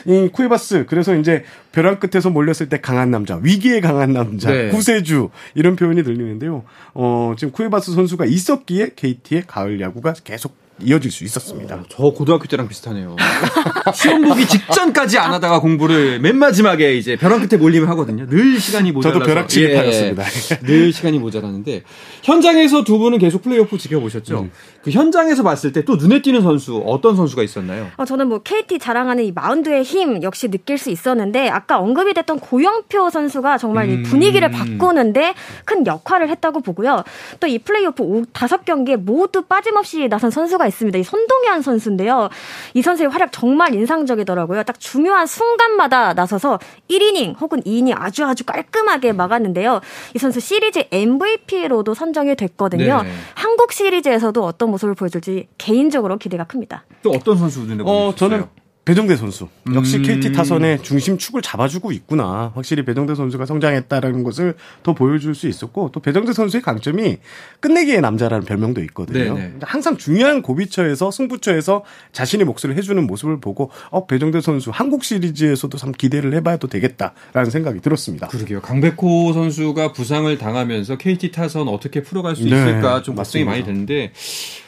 이 0.07 0.29
쿠에바스 0.33 0.87
그래서 0.87 1.15
이제 1.15 1.43
벼랑 1.73 1.99
끝에서 1.99 2.31
몰렸을 2.31 2.69
때 2.69 2.81
강한 2.81 3.11
남자, 3.11 3.35
위기에 3.35 3.81
강한 3.81 4.13
남자, 4.13 4.49
네. 4.49 4.69
구세주 4.69 5.29
이런 5.53 5.75
표현이 5.75 6.01
들리는데요. 6.01 6.63
어 6.95 7.35
지금 7.37 7.51
쿠에바스 7.51 7.93
선수가 7.93 8.25
있었기에 8.25 8.93
KT의 8.95 9.43
가을 9.45 9.79
야구가 9.79 10.13
계속 10.23 10.59
이어질 10.79 11.11
수 11.11 11.23
있었습니다. 11.25 11.75
어, 11.75 11.83
저 11.89 12.03
고등학교 12.11 12.45
때랑 12.45 12.67
비슷하네요. 12.67 13.15
시험 13.93 14.21
보기 14.23 14.47
직전까지 14.47 15.17
안 15.19 15.31
하다가 15.33 15.59
공부를 15.59 16.19
맨 16.19 16.37
마지막에 16.37 16.95
이제 16.95 17.15
벼랑 17.15 17.45
끝에 17.47 17.59
몰리면 17.59 17.87
하거든요. 17.89 18.25
늘 18.27 18.59
시간이 18.59 18.91
모자라서. 18.91 19.19
저도 19.19 19.29
벼락치기파였습니다. 19.31 20.23
예, 20.23 20.59
늘 20.65 20.91
시간이 20.93 21.19
모자라는데 21.19 21.83
현장에서 22.23 22.83
두 22.83 22.97
분은 22.97 23.19
계속 23.19 23.43
플레이오프 23.43 23.77
지켜보셨죠? 23.77 24.39
음. 24.41 24.51
그 24.83 24.89
현장에서 24.89 25.43
봤을 25.43 25.71
때 25.71 25.81
또 25.83 25.95
눈에 25.95 26.21
띄는 26.21 26.41
선수 26.41 26.77
어떤 26.85 27.15
선수가 27.15 27.41
있었나요? 27.41 27.87
어, 27.97 28.05
저는 28.05 28.27
뭐 28.29 28.39
KT 28.43 28.77
자랑하는 28.79 29.23
이 29.23 29.31
마운드의 29.31 29.81
힘 29.83 30.21
역시 30.21 30.47
느낄 30.49 30.77
수 30.77 30.89
있었는데 30.91 31.49
아까 31.49 31.79
언급이 31.79 32.13
됐던 32.13 32.39
고영표 32.39 33.09
선수가 33.09 33.57
정말 33.57 33.89
음. 33.89 33.99
이 33.99 34.03
분위기를 34.03 34.49
바꾸는데 34.51 35.33
큰 35.65 35.85
역할을 35.87 36.29
했다고 36.29 36.61
보고요. 36.61 37.03
또 37.39 37.47
이 37.51 37.57
플레이오프 37.59 38.23
다섯 38.31 38.63
경기에 38.63 38.95
모두 38.95 39.41
빠짐없이 39.41 40.07
나선 40.07 40.29
선수가 40.31 40.60
있습니다. 40.67 40.97
이 40.99 41.03
손동현 41.03 41.61
선수인데요. 41.61 42.29
이 42.73 42.81
선수의 42.81 43.09
활약 43.09 43.31
정말 43.31 43.73
인상적이더라고요. 43.73 44.63
딱 44.63 44.79
중요한 44.79 45.25
순간마다 45.25 46.13
나서서 46.13 46.59
1이닝 46.89 47.39
혹은 47.39 47.61
2이닝 47.61 47.93
아주 47.97 48.25
아주 48.25 48.43
깔끔하게 48.45 49.13
막았는데요. 49.13 49.81
이 50.15 50.19
선수 50.19 50.39
시리즈 50.39 50.83
MVP로도 50.91 51.93
선정이 51.93 52.35
됐거든요. 52.35 53.03
네. 53.03 53.09
한국 53.33 53.71
시리즈에서도 53.71 54.43
어떤 54.43 54.71
모습을 54.71 54.95
보여줄지 54.95 55.47
개인적으로 55.57 56.17
기대가 56.17 56.43
큽니다. 56.43 56.85
또 57.03 57.11
어떤 57.11 57.37
선수 57.37 57.61
눈에 57.61 57.83
보이셨어요? 57.83 58.07
어, 58.07 58.15
저는 58.15 58.45
배정대 58.83 59.15
선수 59.15 59.47
역시 59.75 59.97
음. 59.97 60.01
KT 60.01 60.31
타선의 60.31 60.81
중심 60.81 61.19
축을 61.19 61.43
잡아주고 61.43 61.91
있구나. 61.91 62.51
확실히 62.55 62.83
배정대 62.83 63.13
선수가 63.13 63.45
성장했다라는 63.45 64.23
것을 64.23 64.55
더 64.81 64.93
보여줄 64.95 65.35
수 65.35 65.47
있었고 65.47 65.91
또 65.93 65.99
배정대 65.99 66.33
선수의 66.33 66.63
강점이 66.63 67.17
끝내기의 67.59 68.01
남자라는 68.01 68.45
별명도 68.45 68.81
있거든요. 68.85 69.35
네네. 69.35 69.47
네. 69.47 69.53
항상 69.61 69.97
중요한 69.97 70.41
고비처에서 70.41 71.11
승부처에서 71.11 71.83
자신의 72.11 72.47
몫을 72.47 72.75
해주는 72.75 73.05
모습을 73.05 73.39
보고 73.39 73.69
어 73.91 74.07
배정대 74.07 74.41
선수 74.41 74.71
한국 74.71 75.03
시리즈에서도 75.03 75.77
참 75.77 75.91
기대를 75.91 76.33
해봐도 76.33 76.67
되겠다라는 76.67 77.51
생각이 77.51 77.81
들었습니다. 77.81 78.29
그러게요. 78.29 78.61
강백호 78.61 79.33
선수가 79.33 79.91
부상을 79.93 80.35
당하면서 80.39 80.97
KT 80.97 81.31
타선 81.31 81.67
어떻게 81.67 82.01
풀어갈 82.01 82.35
수 82.35 82.45
네, 82.45 82.49
있을까 82.49 82.97
네, 82.97 83.03
좀 83.03 83.13
걱정이 83.13 83.45
많이 83.45 83.63
되는데 83.63 84.11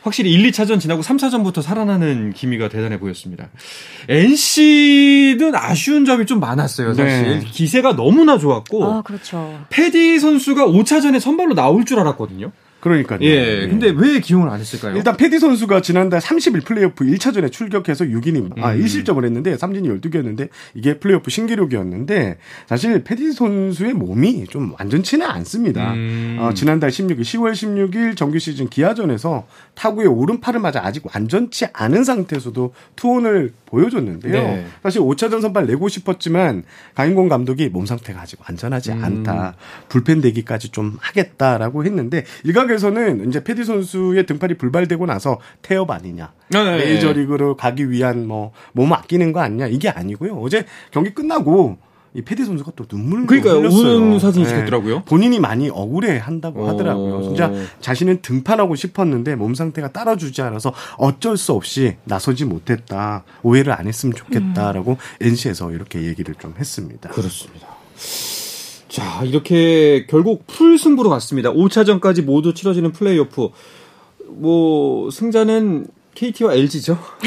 확실히 0.04 0.32
1, 0.34 0.52
2차전 0.52 0.80
지나고 0.80 1.02
3차전부터 1.02 1.62
살아나는 1.62 2.34
기미가 2.34 2.68
대단해 2.68 3.00
보였습니다. 3.00 3.50
NC는 4.10 5.56
아쉬운 5.56 6.06
점이 6.06 6.26
좀 6.26 6.40
많았어요, 6.40 6.94
사실. 6.94 7.40
네. 7.40 7.46
기세가 7.46 7.96
너무나 7.96 8.38
좋았고. 8.38 8.84
아, 8.86 9.02
그렇죠. 9.02 9.66
패디 9.70 10.20
선수가 10.20 10.68
5차전에 10.68 11.20
선발로 11.20 11.56
나올 11.56 11.86
줄 11.86 12.00
알았거든요. 12.00 12.52
그러니까요. 12.84 13.20
예. 13.22 13.62
예. 13.62 13.68
근데 13.70 13.94
왜 13.96 14.20
기용을 14.20 14.50
안 14.50 14.60
했을까요? 14.60 14.98
일단 14.98 15.16
패디 15.16 15.40
선수가 15.40 15.82
지난달 15.82 16.20
30일 16.20 16.66
플레이오프 16.66 17.06
1차전에 17.06 17.50
출격해서 17.50 18.04
6이닝, 18.04 18.52
아, 18.52 18.56
음. 18.58 18.64
아, 18.64 18.76
1실점을 18.76 19.24
했는데 19.24 19.56
삼진이 19.56 19.88
12개였는데 19.88 20.50
이게 20.74 21.00
플레이오프 21.00 21.32
신기록이었는데 21.32 22.38
사실 22.68 23.02
패디 23.06 23.32
선수의 23.32 23.94
몸이 23.94 24.48
좀 24.48 24.74
완전치는 24.78 25.26
않습니다. 25.26 25.94
음. 25.94 26.36
어, 26.42 26.54
지난달 26.54 26.90
16일, 26.90 27.22
10월 27.22 27.54
16일 27.54 28.18
정규 28.18 28.38
시즌 28.38 28.68
기아전에서 28.68 29.48
타구의 29.76 30.08
오른팔을 30.08 30.60
맞아 30.60 30.82
아직 30.84 31.06
완전치 31.06 31.68
않은 31.72 32.04
상태에서도 32.04 32.74
투혼을 32.98 33.54
보여줬는데요. 33.66 34.34
네. 34.34 34.66
사실 34.84 35.00
5차전 35.02 35.42
선발 35.42 35.68
내고 35.68 35.88
싶었지만 35.88 36.64
강인권 36.96 37.30
감독이 37.30 37.70
몸 37.70 37.86
상태가 37.86 38.22
아직 38.22 38.40
완전하지 38.42 38.92
음. 38.92 39.04
않다. 39.04 39.56
불펜 39.88 40.20
대기까지 40.20 40.70
좀 40.70 40.98
하겠다라고 41.00 41.86
했는데 41.86 42.26
일각에 42.44 42.73
서는 42.78 43.30
이제 43.30 43.44
패디 43.44 43.64
선수의 43.64 44.26
등팔이 44.26 44.56
불발되고 44.58 45.06
나서 45.06 45.40
태업 45.62 45.92
아니냐. 45.92 46.32
네. 46.50 46.64
네. 46.64 46.78
메이저리그로 46.78 47.56
가기 47.58 47.90
위한 47.90 48.28
뭐 48.28 48.52
몸 48.74 48.92
아끼는 48.94 49.32
거 49.34 49.40
아니냐. 49.42 49.68
이게 49.68 49.90
아니고요. 49.90 50.36
어제 50.42 50.66
경기 50.92 51.14
끝나고 51.14 51.78
이 52.16 52.22
패디 52.22 52.46
선수가 52.46 52.74
또 52.76 52.86
눈물을 52.90 53.26
그러니까 53.26 53.54
우는 53.56 54.20
사진 54.20 54.46
찍혔더라고요. 54.46 54.96
네. 54.98 55.04
본인이 55.06 55.40
많이 55.40 55.70
억울해 55.70 56.18
한다고 56.20 56.64
어. 56.64 56.70
하더라고요. 56.70 57.24
진짜 57.24 57.52
자신은 57.80 58.22
등판하고 58.22 58.76
싶었는데 58.76 59.36
몸 59.36 59.56
상태가 59.56 59.92
따라주지 59.92 60.42
않아서 60.44 60.74
어쩔 60.98 61.38
수 61.38 61.54
없이 61.54 61.96
나서지 62.04 62.46
못했다. 62.46 63.24
오해를 63.42 63.74
안 63.74 63.88
했으면 63.88 64.14
좋겠다라고 64.16 64.92
음. 64.92 64.98
NC에서 65.22 65.72
이렇게 65.72 66.04
얘기를 66.04 66.36
좀 66.36 66.54
했습니다. 66.60 67.10
그렇습니다. 67.10 67.68
자, 68.94 69.24
이렇게 69.24 70.06
결국 70.06 70.46
풀 70.46 70.78
승부로 70.78 71.10
갔습니다. 71.10 71.52
5차전까지 71.52 72.24
모두 72.24 72.54
치러지는 72.54 72.92
플레이오프. 72.92 73.50
뭐 74.28 75.10
승자는 75.10 75.88
KT와 76.16 76.54
LG죠. 76.54 76.98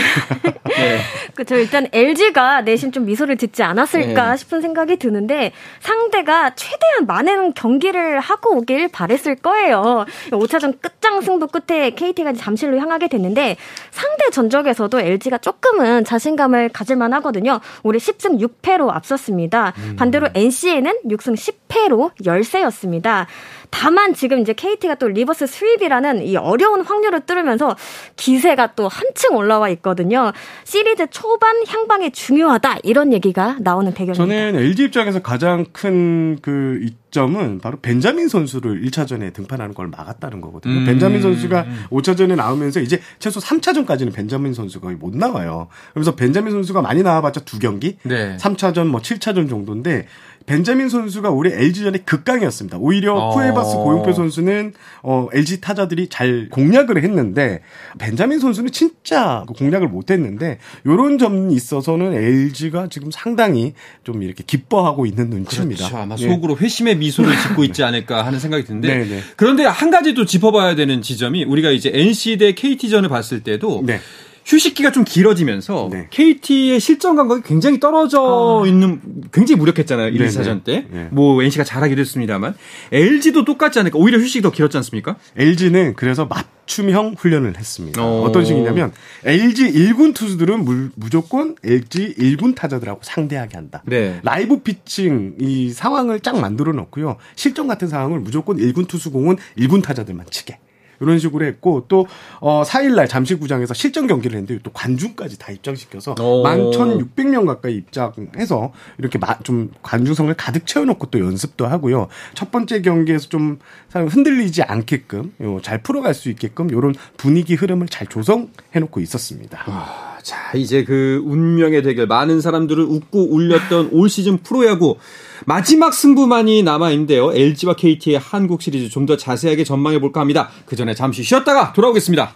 네. 0.76 0.99
그렇죠. 1.35 1.57
일단 1.57 1.88
LG가 1.93 2.62
내심 2.62 2.93
좀 2.93 3.05
미소를 3.05 3.37
짓지 3.37 3.62
않았을까 3.62 4.31
네. 4.31 4.37
싶은 4.37 4.61
생각이 4.61 4.97
드는데 4.97 5.52
상대가 5.81 6.55
최대한 6.55 7.07
많은 7.07 7.55
경기를 7.55 8.21
하고 8.21 8.57
오길 8.57 8.88
바랬을 8.88 9.37
거예요. 9.37 10.07
5차전 10.31 10.81
끝장 10.81 11.21
승부 11.21 11.47
끝에 11.49 11.90
KT가 11.90 12.33
잠실로 12.35 12.78
향하게 12.78 13.09
됐는데 13.09 13.57
상대 13.90 14.31
전적에서도 14.31 15.00
LG가 15.00 15.38
조금은 15.38 16.05
자신감을 16.05 16.71
가질 16.71 16.97
만하거든요. 16.97 17.61
올해 17.83 17.99
10승 17.99 18.40
6패로 18.40 18.90
앞섰습니다. 18.90 19.73
음. 19.78 19.97
반대로 19.97 20.28
NC에는 20.35 21.00
6승 21.09 21.37
10패로 21.37 22.12
열세였습니다. 22.25 23.26
다만 23.71 24.14
지금 24.14 24.40
이제 24.40 24.52
KT가 24.52 24.95
또 24.97 25.09
reverse 25.09 25.45
sweep이라는 25.45 26.26
이 26.26 26.37
어려운 26.37 26.83
확률을 26.83 27.21
뚫으면서 27.21 27.76
기세가 28.16 28.75
또 28.76 28.88
한층 28.88 29.35
올라와 29.37 29.68
있거든요. 29.71 30.33
시리즈 30.64 31.06
초반 31.11 31.66
향방이 31.66 32.12
중요하다 32.12 32.76
이런 32.85 33.12
얘기가 33.12 33.56
나오는 33.61 33.92
대결입니다. 33.92 34.23
저는 34.23 34.56
LG 34.56 34.85
입장에서 34.85 35.21
가장 35.21 35.64
큰그 35.73 36.80
득점은 37.16 37.61
바로 37.61 37.78
벤자민 37.80 38.28
선수를 38.28 38.83
1차전에 38.83 39.33
등판하는 39.33 39.75
걸 39.75 39.88
막았다는 39.88 40.42
거거든요. 40.42 40.80
음. 40.80 40.85
벤자민 40.85 41.23
선수가 41.23 41.66
5차전에 41.90 42.37
나오면서 42.37 42.80
이제 42.80 43.00
최소 43.18 43.40
3차전까지는 43.40 44.12
벤자민 44.12 44.52
선수가 44.52 44.90
못 44.99 45.16
나와요. 45.16 45.68
그래서 45.95 46.14
벤자민 46.14 46.52
선수가 46.52 46.83
많이 46.83 47.02
나와봤자 47.02 47.40
두 47.40 47.59
경기, 47.59 47.97
네. 48.02 48.37
3차전 48.37 48.87
뭐 48.87 49.00
7차전 49.00 49.49
정도인데 49.49 50.06
벤자민 50.47 50.88
선수가 50.88 51.31
올해 51.31 51.53
LG전에 51.53 51.99
극강이었습니다. 51.99 52.79
오히려 52.79 53.15
어. 53.15 53.35
쿠에바스 53.35 53.76
고용표 53.76 54.12
선수는 54.12 54.73
어, 55.03 55.29
LG 55.33 55.61
타자들이 55.61 56.09
잘 56.09 56.49
공략을 56.50 57.03
했는데 57.03 57.61
벤자민 57.99 58.38
선수는 58.38 58.71
진짜 58.71 59.45
공략을 59.59 59.88
못했는데 59.88 60.59
이런 60.85 61.19
점이 61.19 61.53
있어서는 61.53 62.15
LG가 62.15 62.88
지금 62.88 63.11
상당히 63.11 63.75
좀 64.05 64.23
이렇게 64.23 64.45
기뻐하고 64.47 65.05
있는 65.05 65.31
눈치입니다. 65.31 65.88
그렇죠. 65.88 65.97
아마 65.97 66.15
네. 66.15 66.29
속으로 66.29 66.57
회심의 66.57 66.97
미소를 66.97 67.33
짓고 67.43 67.65
있지 67.65 67.83
않을까 67.83 68.25
하는 68.25 68.38
생각이 68.38 68.65
드는데 68.65 68.99
네, 68.99 69.05
네. 69.05 69.21
그런데 69.35 69.65
한 69.65 69.91
가지 69.91 70.15
또 70.15 70.25
짚어봐야 70.25 70.76
되는 70.76 71.03
지점이 71.03 71.45
우리가 71.45 71.71
이제 71.71 71.91
NC 71.93 72.38
대 72.38 72.53
KT전을 72.55 73.09
봤을 73.09 73.43
때도 73.43 73.83
네. 73.85 74.00
휴식기가 74.47 74.93
좀 74.93 75.05
길어지면서 75.05 75.88
네. 75.91 76.07
KT의 76.11 76.79
실전 76.79 77.17
감각이 77.17 77.43
굉장히 77.43 77.81
떨어져 77.81 78.62
아. 78.65 78.67
있는 78.67 79.00
굉장히 79.33 79.59
무력했잖아요. 79.59 80.09
1, 80.09 80.26
2사전 80.29 80.62
때. 80.62 80.87
네. 80.88 81.09
뭐 81.11 81.43
NC가 81.43 81.65
잘하기도 81.65 82.00
했습니다만 82.00 82.55
LG도 82.93 83.45
똑같지 83.45 83.81
않을까? 83.81 83.99
오히려 83.99 84.19
휴식이 84.19 84.43
더 84.43 84.53
길었지 84.53 84.76
않습니까? 84.76 85.17
LG는 85.37 85.95
그래서 85.97 86.26
맞춤형 86.26 87.17
훈련을 87.19 87.59
했습니다. 87.59 88.05
어. 88.05 88.31
떤 88.31 88.45
식이냐면 88.45 88.93
LG 89.25 89.73
1군 89.73 90.15
투수들은 90.15 90.65
무, 90.65 90.91
무조건 90.95 91.57
LG 91.65 92.15
1군 92.17 92.55
타자들하고 92.55 93.00
상대하게 93.03 93.57
한다. 93.57 93.83
네. 93.85 94.21
라이브 94.23 94.61
피칭 94.61 95.37
이 95.41 95.71
상황을 95.71 96.21
쫙 96.21 96.38
만들어 96.38 96.73
놓고요. 96.73 97.17
실전 97.35 97.67
같은 97.67 97.88
상황을 97.88 98.21
무조건 98.21 98.59
1군 98.59 98.87
투수공은 98.87 99.38
1군 99.59 99.83
타자들만 99.83 100.26
치게. 100.31 100.59
이런 101.00 101.19
식으로 101.19 101.45
했고 101.45 101.85
또 101.88 102.07
어, 102.41 102.62
4일날 102.62 103.09
잠실구장에서 103.09 103.75
실전 103.75 104.07
경기를 104.07 104.37
했는데 104.38 104.61
또 104.62 104.71
관중까지 104.73 105.38
다 105.38 105.53
입장시켜서 105.53 106.15
11,600명 106.15 107.47
가까이 107.47 107.76
입장해서 107.76 108.73
이렇게 108.99 109.19
마, 109.19 109.38
좀 109.41 109.71
관중성을 109.83 110.33
가득 110.35 110.67
채워놓고 110.67 111.07
또 111.11 111.21
연습도 111.21 111.67
하고요. 111.67 112.09
첫 112.35 112.50
번째 112.50 112.83
경기에서 112.83 113.29
좀 113.29 113.59
흔들리지 113.93 114.62
않게끔 114.62 115.35
요, 115.43 115.61
잘 115.62 115.83
풀어갈 115.83 116.15
수 116.15 116.29
있게끔 116.31 116.71
이런 116.71 116.95
분위기 117.17 117.55
흐름을 117.55 117.88
잘 117.88 118.07
조성해놓고 118.07 119.00
있었습니다. 119.00 119.62
아, 119.67 120.16
자 120.26 120.50
이제 120.56 120.83
그 120.83 121.23
운명의 121.25 121.85
대결 121.85 122.09
많은 122.09 122.40
사람들을 122.40 122.83
웃고 122.83 123.33
울렸던 123.33 123.90
올 123.92 124.09
시즌 124.09 124.38
프로야구 124.38 124.97
마지막 125.45 125.95
승부만이 125.95 126.64
남아 126.64 126.90
있는데요. 126.90 127.33
LG와 127.33 127.75
KT의 127.76 128.18
한국 128.18 128.61
시리즈 128.61 128.88
좀 128.90 129.06
더 129.06 129.16
자세하게 129.16 129.62
전망해 129.62 130.00
볼까 130.00 130.21
합니다. 130.21 130.50
그 130.66 130.75
전에 130.75 130.92
잠시 130.95 131.23
쉬었다가 131.23 131.73
돌아오겠습니다. 131.75 132.35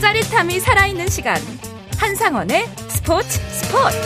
짜릿함이 0.00 0.60
살아있는 0.60 1.08
시간. 1.08 1.36
한상원의 1.98 2.66
스포츠 2.88 3.40
스포츠. 3.50 3.96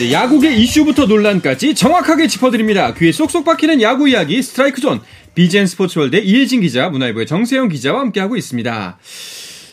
네, 0.00 0.12
야구계 0.12 0.54
이슈부터 0.54 1.04
논란까지 1.04 1.74
정확하게 1.74 2.26
짚어드립니다. 2.26 2.94
귀에 2.94 3.12
쏙쏙 3.12 3.44
박히는 3.44 3.82
야구 3.82 4.08
이야기 4.08 4.40
스트라이크 4.40 4.80
존. 4.80 5.02
비즈앤스포츠월드 5.34 6.16
이혜진 6.16 6.62
기자, 6.62 6.88
문화일보의 6.88 7.26
정세영 7.26 7.68
기자와 7.68 8.00
함께하고 8.00 8.38
있습니다. 8.38 8.98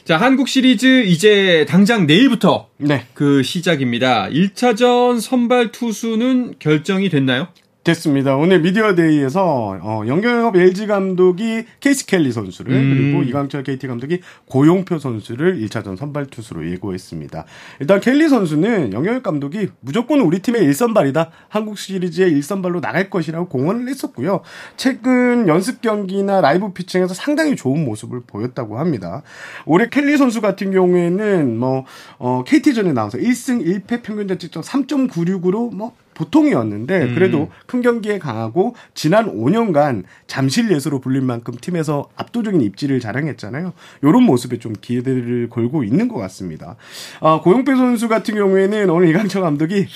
자, 0.03 0.17
한국 0.17 0.49
시리즈 0.49 1.05
이제 1.05 1.65
당장 1.69 2.07
내일부터 2.07 2.67
네. 2.75 3.05
그 3.13 3.41
시작입니다. 3.41 4.27
1차전 4.29 5.21
선발 5.21 5.71
투수는 5.71 6.55
결정이 6.59 7.07
됐나요? 7.07 7.47
됐습니다. 7.87 8.35
오늘 8.35 8.59
media 8.61 9.11
day에서 9.11 9.79
어, 9.81 10.03
염경엽 10.05 10.57
LG 10.57 10.87
감독이 10.87 11.63
케이시 11.79 12.05
켈리 12.05 12.33
선수를 12.33 12.73
음. 12.73 12.89
그리고 12.89 13.23
이강철 13.23 13.63
KT 13.63 13.87
감독이 13.87 14.19
고영표 14.47 14.99
선수를 14.99 15.57
1차전 15.61 15.95
선발 15.95 16.25
투수로 16.25 16.69
예고했습니다. 16.69 17.45
일단 17.79 18.01
켈리 18.01 18.27
선수는 18.27 18.91
염경엽 18.91 19.23
감독이 19.23 19.69
무조건 19.79 20.19
우리 20.19 20.39
팀의 20.39 20.63
1선발이다. 20.63 21.29
한국 21.47 21.77
시리즈의 21.77 22.33
1선발로 22.33 22.81
나갈 22.81 23.09
것이라고 23.09 23.47
공언을 23.47 23.87
했었고요. 23.87 24.41
최근 24.75 25.47
연습 25.47 25.81
경기나 25.81 26.41
live 26.41 26.73
pitching에서 26.73 27.13
상당히 27.13 27.55
좋은 27.55 27.85
모습을 27.85 28.21
보였다고 28.27 28.79
합니다. 28.79 29.23
올해 29.65 29.87
켈리 29.89 30.17
선수 30.17 30.41
같은 30.41 30.71
경우에는 30.71 31.57
뭐 31.57 31.85
어, 32.17 32.43
KT전에 32.45 32.91
나와서 32.91 33.17
1승 33.17 33.65
1패 33.65 34.03
평균 34.03 34.27
자책점 34.27 34.61
3.96으로 34.61 35.73
뭐 35.73 35.93
보통이었는데 36.17 37.01
음. 37.03 37.15
그래도 37.15 37.49
큰 37.67 37.81
경기에 37.81 38.17
강하고 38.17 38.75
지난 38.95 39.33
5년간 39.37 40.03
잠실 40.25 40.71
예수로 40.71 40.99
불릴 40.99 41.21
만큼 41.21 41.53
팀에서 41.59 42.09
압도적인 42.15 42.61
입지를 42.61 42.99
자랑했잖아요. 42.99 43.73
이런 44.01 44.23
모습에 44.23 44.57
좀 44.57 44.73
기대를 44.79 45.49
걸고 45.49 45.83
있는 45.83 46.07
것 46.07 46.17
같습니다. 46.17 46.75
아, 47.21 47.39
고용배 47.41 47.75
선수 47.75 48.07
같은 48.07 48.35
경우에는 48.35 48.89
오늘 48.89 49.09
이강철 49.09 49.43
감독이 49.43 49.87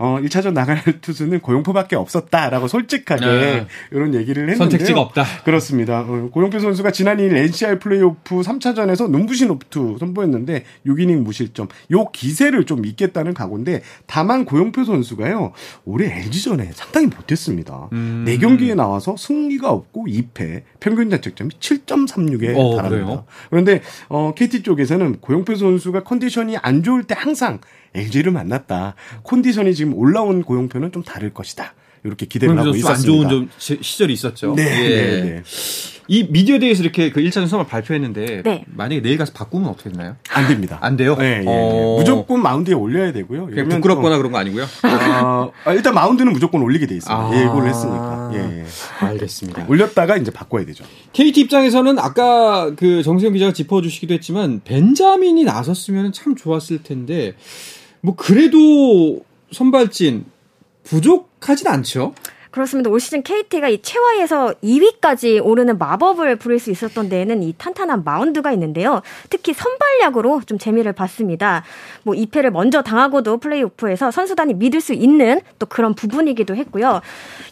어, 0.00 0.18
1차전 0.18 0.54
나갈 0.54 0.82
투수는 1.02 1.40
고용표밖에 1.40 1.94
없었다라고 1.94 2.68
솔직하게 2.68 3.26
네. 3.26 3.66
이런 3.92 4.14
얘기를 4.14 4.44
했는데 4.48 4.56
선택지가 4.56 4.98
없다. 4.98 5.24
그렇습니다. 5.44 6.00
어, 6.00 6.30
고용표 6.32 6.58
선수가 6.58 6.90
지난 6.90 7.18
2일 7.18 7.36
NCR 7.36 7.78
플레이오프 7.78 8.36
3차전에서 8.36 9.10
눈부신 9.10 9.50
오프투 9.50 9.98
선보였는데 10.00 10.64
6이닝 10.86 11.18
무실점. 11.22 11.68
요 11.92 12.06
기세를 12.12 12.64
좀 12.64 12.86
잇겠다는 12.86 13.34
각오인데 13.34 13.82
다만 14.06 14.46
고용표 14.46 14.84
선수가요. 14.84 15.52
올해 15.84 16.06
LG전에 16.20 16.70
상당히 16.72 17.08
못했습니다. 17.08 17.90
음. 17.92 18.24
4경기에 18.26 18.74
나와서 18.74 19.16
승리가 19.18 19.70
없고 19.70 20.06
2패, 20.06 20.62
평균 20.80 21.10
자책점이 21.10 21.50
7.36에 21.60 22.56
어, 22.56 22.76
달합니다. 22.76 22.88
그래요? 22.88 23.24
그런데 23.50 23.82
어, 24.08 24.32
KT 24.34 24.62
쪽에서는 24.62 25.20
고용표 25.20 25.56
선수가 25.56 26.04
컨디션이 26.04 26.56
안 26.56 26.82
좋을 26.82 27.04
때 27.04 27.14
항상 27.18 27.58
LG를 27.94 28.32
만났다. 28.32 28.94
컨디션이 29.24 29.74
지금 29.74 29.94
올라온 29.94 30.42
고용표는 30.42 30.92
좀 30.92 31.02
다를 31.02 31.32
것이다. 31.32 31.74
이렇게 32.04 32.26
기대를 32.26 32.58
하고 32.58 32.70
있었습니다. 32.70 32.92
안 32.92 33.28
좋은 33.28 33.28
좀 33.28 33.50
시절이 33.58 34.12
있었죠. 34.12 34.54
네, 34.54 34.62
예. 34.62 34.88
네, 34.88 35.22
네. 35.22 35.42
이 36.08 36.26
미디어 36.28 36.58
데이에서 36.58 36.82
이렇게 36.82 37.10
그 37.10 37.20
1차전 37.20 37.46
선을 37.46 37.66
발표했는데 37.66 38.42
네. 38.42 38.64
만약에 38.66 39.00
내일 39.00 39.16
가서 39.16 39.32
바꾸면 39.32 39.68
어떻게 39.68 39.90
되나요? 39.90 40.16
안 40.30 40.48
됩니다. 40.48 40.78
안 40.80 40.96
돼요? 40.96 41.14
네, 41.16 41.42
예, 41.42 41.44
어... 41.46 41.96
무조건 41.98 42.42
마운드에 42.42 42.74
올려야 42.74 43.12
되고요. 43.12 43.46
부끄럽거나 43.46 44.16
또, 44.16 44.18
그런 44.18 44.32
거 44.32 44.38
아니고요? 44.38 44.64
어, 45.22 45.52
일단 45.68 45.94
마운드는 45.94 46.32
무조건 46.32 46.62
올리게 46.62 46.86
돼 46.86 46.96
있습니다. 46.96 47.16
아... 47.16 47.30
예고를 47.32 47.68
했으니까. 47.68 48.30
예, 48.34 48.38
예. 48.38 48.64
알겠습니다. 49.06 49.66
올렸다가 49.68 50.16
이제 50.16 50.32
바꿔야 50.32 50.64
되죠. 50.64 50.84
KT 51.12 51.42
입장에서는 51.42 51.98
아까 52.00 52.74
그 52.74 53.04
정세영 53.04 53.34
기자가 53.34 53.52
짚어주시기도 53.52 54.12
했지만 54.14 54.62
벤자민이 54.64 55.44
나섰으면 55.44 56.12
참 56.12 56.34
좋았을 56.34 56.82
텐데 56.82 57.34
뭐 58.00 58.14
그래도 58.16 59.24
선발진 59.52 60.24
부족하진 60.84 61.68
않죠. 61.68 62.14
그렇습니다. 62.50 62.90
올 62.90 62.98
시즌 62.98 63.22
KT가 63.22 63.68
이 63.68 63.80
최하위에서 63.80 64.54
2위까지 64.62 65.44
오르는 65.44 65.78
마법을 65.78 66.36
부릴 66.36 66.58
수 66.58 66.70
있었던 66.70 67.08
데에는 67.08 67.42
이 67.42 67.54
탄탄한 67.56 68.02
마운드가 68.04 68.50
있는데요. 68.52 69.02
특히 69.28 69.52
선발약으로 69.52 70.42
좀 70.46 70.58
재미를 70.58 70.92
봤습니다. 70.92 71.62
뭐 72.02 72.14
2패를 72.14 72.50
먼저 72.50 72.82
당하고도 72.82 73.38
플레이오프에서 73.38 74.10
선수단이 74.10 74.54
믿을 74.54 74.80
수 74.80 74.92
있는 74.92 75.40
또 75.58 75.66
그런 75.66 75.94
부분이기도 75.94 76.56
했고요. 76.56 77.00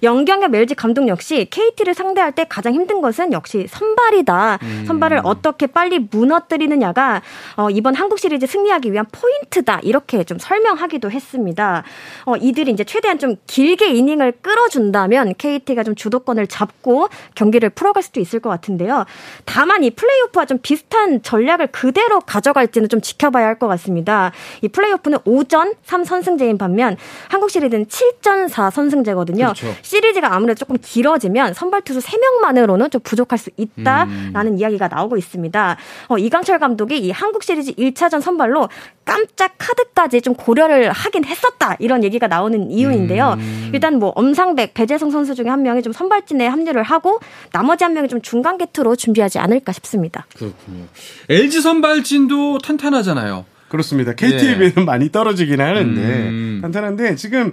영경엽 0.02 0.54
LG 0.54 0.74
감독 0.74 1.06
역시 1.06 1.46
KT를 1.50 1.94
상대할 1.94 2.32
때 2.32 2.44
가장 2.48 2.74
힘든 2.74 3.00
것은 3.00 3.32
역시 3.32 3.66
선발이다. 3.68 4.58
음. 4.62 4.84
선발을 4.86 5.20
어떻게 5.22 5.66
빨리 5.68 6.00
무너뜨리느냐가 6.10 7.22
어, 7.56 7.70
이번 7.70 7.94
한국 7.94 8.18
시리즈 8.18 8.46
승리하기 8.46 8.92
위한 8.92 9.06
포인트다. 9.12 9.80
이렇게 9.82 10.24
좀 10.24 10.38
설명하기도 10.38 11.10
했습니다. 11.10 11.84
어, 12.24 12.36
이들이 12.36 12.72
이제 12.72 12.82
최대한 12.82 13.18
좀 13.18 13.36
길게 13.46 13.92
이닝을 13.92 14.32
끌어준 14.42 14.87
된다면 14.88 15.34
KT가 15.36 15.84
좀 15.84 15.94
주도권을 15.94 16.46
잡고 16.46 17.08
경기를 17.34 17.70
풀어갈 17.70 18.02
수도 18.02 18.20
있을 18.20 18.40
것 18.40 18.48
같은데요. 18.50 19.04
다만 19.44 19.84
이 19.84 19.90
플레이오프와 19.90 20.46
좀 20.46 20.58
비슷한 20.62 21.22
전략을 21.22 21.68
그대로 21.68 22.20
가져갈지는 22.20 22.88
좀 22.88 23.00
지켜봐야 23.00 23.46
할 23.46 23.58
것 23.58 23.66
같습니다. 23.66 24.30
이 24.62 24.68
플레이오프는 24.68 25.18
5전 25.18 25.74
3선승제인 25.84 26.58
반면 26.60 26.96
한국 27.28 27.50
시리즈는 27.50 27.86
7전 27.86 28.48
4선승제거든요. 28.48 29.52
그렇죠. 29.54 29.66
시리즈가 29.82 30.32
아무래도 30.32 30.60
조금 30.60 30.76
길어지면 30.80 31.54
선발 31.54 31.82
투수 31.82 31.98
3명만으로는 31.98 32.92
좀 32.92 33.00
부족할 33.02 33.36
수 33.36 33.50
있다라는 33.56 34.52
음. 34.52 34.58
이야기가 34.58 34.86
나오고 34.86 35.16
있습니다. 35.16 35.76
어, 36.06 36.18
이강철 36.18 36.60
감독이 36.60 36.98
이 36.98 37.10
한국 37.10 37.42
시리즈 37.42 37.72
1차전 37.72 38.20
선발로 38.20 38.68
깜짝 39.04 39.54
카드까지 39.58 40.20
좀 40.20 40.34
고려를 40.34 40.92
하긴 40.92 41.24
했었다. 41.24 41.74
이런 41.80 42.04
얘기가 42.04 42.28
나오는 42.28 42.70
이유인데요. 42.70 43.34
음. 43.38 43.70
일단 43.74 43.98
뭐 43.98 44.10
엄상백 44.14 44.74
배재성 44.78 45.10
선수 45.10 45.34
중에 45.34 45.48
한 45.48 45.62
명이 45.62 45.82
좀 45.82 45.92
선발진에 45.92 46.46
합류를 46.46 46.84
하고 46.84 47.18
나머지 47.50 47.82
한 47.82 47.94
명이 47.94 48.06
좀 48.06 48.22
중간 48.22 48.58
게트로 48.58 48.94
준비하지 48.94 49.40
않을까 49.40 49.72
싶습니다. 49.72 50.24
그렇군요. 50.36 50.84
LG 51.28 51.60
선발진도 51.60 52.58
탄탄하잖아요. 52.58 53.44
그렇습니다. 53.68 54.14
KT에 54.14 54.58
비해는 54.58 54.72
예. 54.78 54.84
많이 54.84 55.10
떨어지긴 55.10 55.60
하는데 55.60 56.00
음. 56.00 56.58
탄탄한데 56.62 57.16
지금 57.16 57.52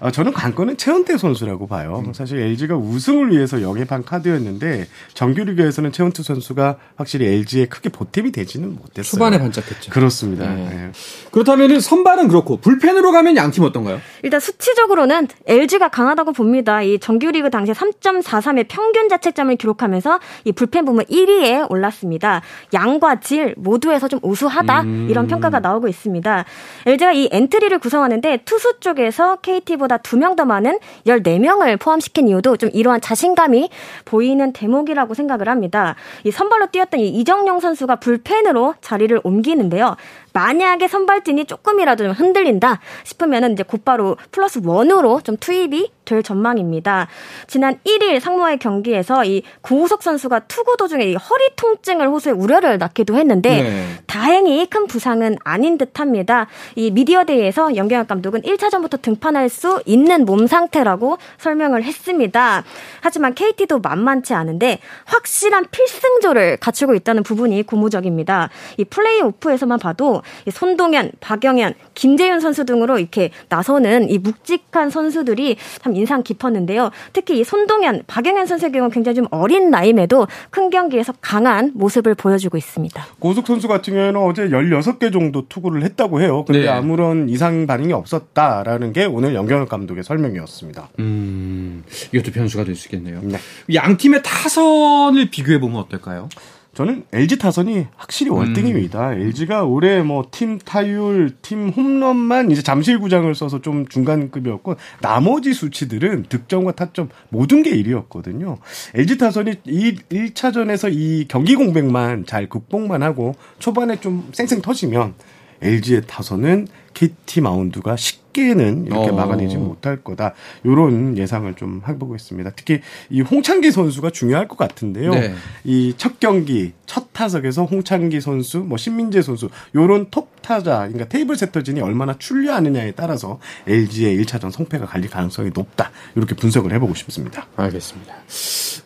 어, 0.00 0.10
저는 0.10 0.32
관건은 0.32 0.76
최원태 0.76 1.18
선수라고 1.18 1.66
봐요. 1.66 2.02
음. 2.06 2.12
사실 2.12 2.38
LG가 2.38 2.76
우승을 2.76 3.32
위해서 3.32 3.62
영입한 3.62 4.04
카드였는데 4.04 4.86
정규리그에서는 5.14 5.92
최원태 5.92 6.22
선수가 6.22 6.76
확실히 6.96 7.26
LG에 7.26 7.66
크게 7.66 7.88
보탬이 7.88 8.32
되지는 8.32 8.76
못했어요. 8.76 9.02
초반에 9.02 9.38
반짝했죠. 9.38 9.90
그렇습니다. 9.90 10.46
네. 10.46 10.68
네. 10.68 10.92
그렇다면 11.30 11.80
선발은 11.80 12.28
그렇고 12.28 12.58
불펜으로 12.58 13.12
가면 13.12 13.36
양팀 13.36 13.64
어떤가요? 13.64 14.00
일단 14.22 14.40
수치적으로는 14.40 15.28
LG가 15.46 15.88
강하다고 15.88 16.32
봅니다. 16.32 16.82
이 16.82 16.98
정규리그 16.98 17.50
당시 17.50 17.72
3.43의 17.72 18.66
평균 18.68 19.08
자책점을 19.08 19.54
기록하면서 19.56 20.20
이 20.44 20.52
불펜 20.52 20.84
부문 20.84 21.04
1위에 21.06 21.70
올랐습니다. 21.70 22.42
양과 22.72 23.20
질 23.20 23.54
모두에서 23.56 24.08
좀 24.08 24.20
우수하다 24.22 24.82
음. 24.82 25.06
이런 25.10 25.26
평가가 25.26 25.55
나오고 25.60 25.88
있습니다. 25.88 26.44
LG가 26.86 27.12
이 27.12 27.28
엔트리를 27.32 27.78
구성하는데 27.78 28.38
투수 28.44 28.80
쪽에서 28.80 29.36
KT보다 29.36 29.96
보다 29.96 29.98
2명 29.98 30.36
더 30.36 30.44
많은 30.44 30.78
14명을 31.06 31.78
포함시킨 31.78 32.28
이유도 32.28 32.56
좀 32.56 32.70
이러한 32.72 33.00
자신감이 33.00 33.70
보이는 34.04 34.52
대목이라고 34.52 35.14
생각을 35.14 35.48
합니다. 35.48 35.96
이 36.24 36.30
선발로 36.30 36.66
뛰었던 36.66 37.00
이 37.00 37.08
이정용 37.08 37.60
선수가 37.60 37.96
불펜으로 37.96 38.74
자리를 38.80 39.20
옮기는데요. 39.22 39.96
만약에 40.32 40.86
선발진이 40.86 41.46
조금이라도 41.46 42.04
좀 42.04 42.12
흔들린다 42.12 42.80
싶으면은 43.04 43.52
이제 43.52 43.62
곧바로 43.62 44.16
플러스 44.32 44.60
원으로 44.62 45.22
좀 45.22 45.36
투입이 45.38 45.90
될 46.06 46.22
전망입니다. 46.22 47.08
지난 47.46 47.78
1일 47.84 48.20
상무와의 48.20 48.58
경기에서 48.58 49.26
이 49.26 49.42
고우석 49.60 50.02
선수가 50.02 50.40
투구 50.40 50.78
도중에 50.78 51.04
이 51.04 51.14
허리 51.14 51.48
통증을 51.56 52.08
호소해 52.08 52.34
우려를 52.34 52.78
낳기도 52.78 53.16
했는데 53.16 53.62
네. 53.62 53.86
다행히 54.06 54.64
큰 54.70 54.86
부상은 54.86 55.36
아닌 55.44 55.76
듯합니다. 55.76 56.46
이 56.76 56.90
미디어데이에서 56.90 57.76
연경엽 57.76 58.08
감독은 58.08 58.42
1차전부터 58.42 59.02
등판할 59.02 59.50
수 59.50 59.82
있는 59.84 60.24
몸 60.24 60.46
상태라고 60.46 61.18
설명을 61.38 61.82
했습니다. 61.82 62.64
하지만 63.00 63.34
KT도 63.34 63.80
만만치 63.80 64.32
않은데 64.32 64.78
확실한 65.04 65.66
필승조를 65.70 66.58
갖추고 66.58 66.94
있다는 66.94 67.24
부분이 67.24 67.64
고무적입니다. 67.64 68.48
이 68.76 68.84
플레이오프에서만 68.84 69.78
봐도 69.78 70.22
손동현, 70.50 71.12
박영현, 71.20 71.74
김재윤 71.94 72.40
선수 72.40 72.64
등으로 72.64 72.98
이렇게 72.98 73.30
나서는 73.48 74.08
이 74.08 74.18
묵직한 74.18 74.90
선수들이 74.90 75.56
참 75.82 75.95
인상 75.96 76.22
깊었는데요. 76.22 76.90
특히 77.12 77.40
이 77.40 77.44
손동현, 77.44 78.02
박영현 78.06 78.46
선수의 78.46 78.70
경우 78.72 78.88
굉장히 78.90 79.16
좀 79.16 79.26
어린 79.30 79.70
나이임에도 79.70 80.26
큰 80.50 80.70
경기에서 80.70 81.12
강한 81.20 81.72
모습을 81.74 82.14
보여주고 82.14 82.56
있습니다. 82.56 83.04
고숙 83.18 83.46
선수 83.46 83.66
같은 83.66 83.94
경우에는 83.94 84.20
어제 84.20 84.48
16개 84.48 85.12
정도 85.12 85.48
투구를 85.48 85.82
했다고 85.82 86.20
해요. 86.20 86.44
근데 86.46 86.62
네. 86.62 86.68
아무런 86.68 87.28
이상 87.28 87.66
반응이 87.66 87.92
없었다라는 87.92 88.92
게 88.92 89.04
오늘 89.06 89.34
연경혁 89.34 89.68
감독의 89.68 90.04
설명이었습니다. 90.04 90.88
음, 91.00 91.82
이것도 92.12 92.32
변수가 92.32 92.64
될 92.64 92.76
수 92.76 92.88
있겠네요. 92.88 93.20
네. 93.22 93.38
양 93.74 93.96
팀의 93.96 94.20
타선을 94.22 95.30
비교해 95.30 95.58
보면 95.58 95.80
어떨까요? 95.80 96.28
저는 96.76 97.04
LG 97.10 97.38
타선이 97.38 97.86
확실히 97.96 98.30
월등입니다. 98.30 99.12
음. 99.12 99.20
LG가 99.22 99.64
올해 99.64 100.02
뭐 100.02 100.26
팀 100.30 100.58
타율, 100.58 101.34
팀 101.40 101.70
홈런만 101.70 102.50
이제 102.50 102.62
잠실구장을 102.62 103.34
써서 103.34 103.62
좀 103.62 103.88
중간급이었고 103.88 104.76
나머지 105.00 105.54
수치들은 105.54 106.24
득점과 106.28 106.72
타점 106.72 107.08
모든 107.30 107.62
게 107.62 107.70
1위였거든요. 107.70 108.58
LG 108.94 109.16
타선이 109.16 109.54
이 109.64 109.96
1차전에서 110.10 110.92
이 110.92 111.24
경기 111.28 111.54
공백만 111.54 112.26
잘 112.26 112.46
극복만 112.46 113.02
하고 113.02 113.34
초반에 113.58 113.98
좀 113.98 114.28
쌩쌩 114.32 114.60
터지면 114.60 115.14
LG의 115.62 116.02
타선은 116.06 116.68
KT 116.96 117.42
마운드가 117.42 117.96
쉽게는 117.96 118.86
이렇게 118.86 119.10
어. 119.10 119.12
막아내지 119.12 119.58
못할 119.58 120.02
거다. 120.02 120.32
요런 120.64 121.18
예상을 121.18 121.52
좀 121.54 121.82
해보고 121.86 122.16
있습니다. 122.16 122.50
특히 122.56 122.80
이 123.10 123.20
홍창기 123.20 123.70
선수가 123.70 124.10
중요할 124.10 124.48
것 124.48 124.56
같은데요. 124.56 125.10
네. 125.10 125.34
이첫 125.64 126.20
경기 126.20 126.72
첫 126.86 127.12
타석에서 127.12 127.64
홍창기 127.66 128.22
선수, 128.22 128.60
뭐 128.60 128.78
신민재 128.78 129.20
선수 129.20 129.50
요런 129.74 130.06
톱 130.10 130.40
타자, 130.40 130.78
그러니까 130.86 131.06
테이블 131.08 131.36
세터진이 131.36 131.82
얼마나 131.82 132.16
출류하느냐에 132.16 132.92
따라서 132.92 133.40
LG의 133.66 134.16
1차전 134.22 134.50
성패가 134.50 134.86
갈릴 134.86 135.10
가능성이 135.10 135.50
높다. 135.52 135.90
이렇게 136.14 136.34
분석을 136.34 136.72
해보고 136.72 136.94
싶습니다. 136.94 137.46
알겠습니다. 137.56 138.14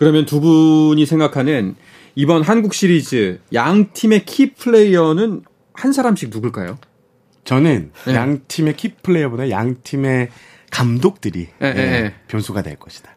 그러면 0.01 0.27
두 0.27 0.41
분이 0.41 1.07
생각하는 1.07 1.77
이번 2.17 2.43
한국 2.43 2.75
시리즈 2.75 3.39
양 3.55 3.93
팀의 3.93 4.25
키 4.25 4.53
플레이어는 4.53 5.43
한 5.81 5.93
사람씩 5.93 6.31
누굴까요? 6.31 6.79
저는 7.45 7.90
네. 8.07 8.14
양 8.14 8.40
팀의 8.49 8.77
키플레이어보다 8.77 9.51
양 9.51 9.77
팀의 9.83 10.29
감독들이 10.71 11.49
네, 11.59 11.75
네, 11.75 11.90
네. 12.03 12.14
변수가 12.29 12.62
될 12.62 12.77
것이다. 12.77 13.16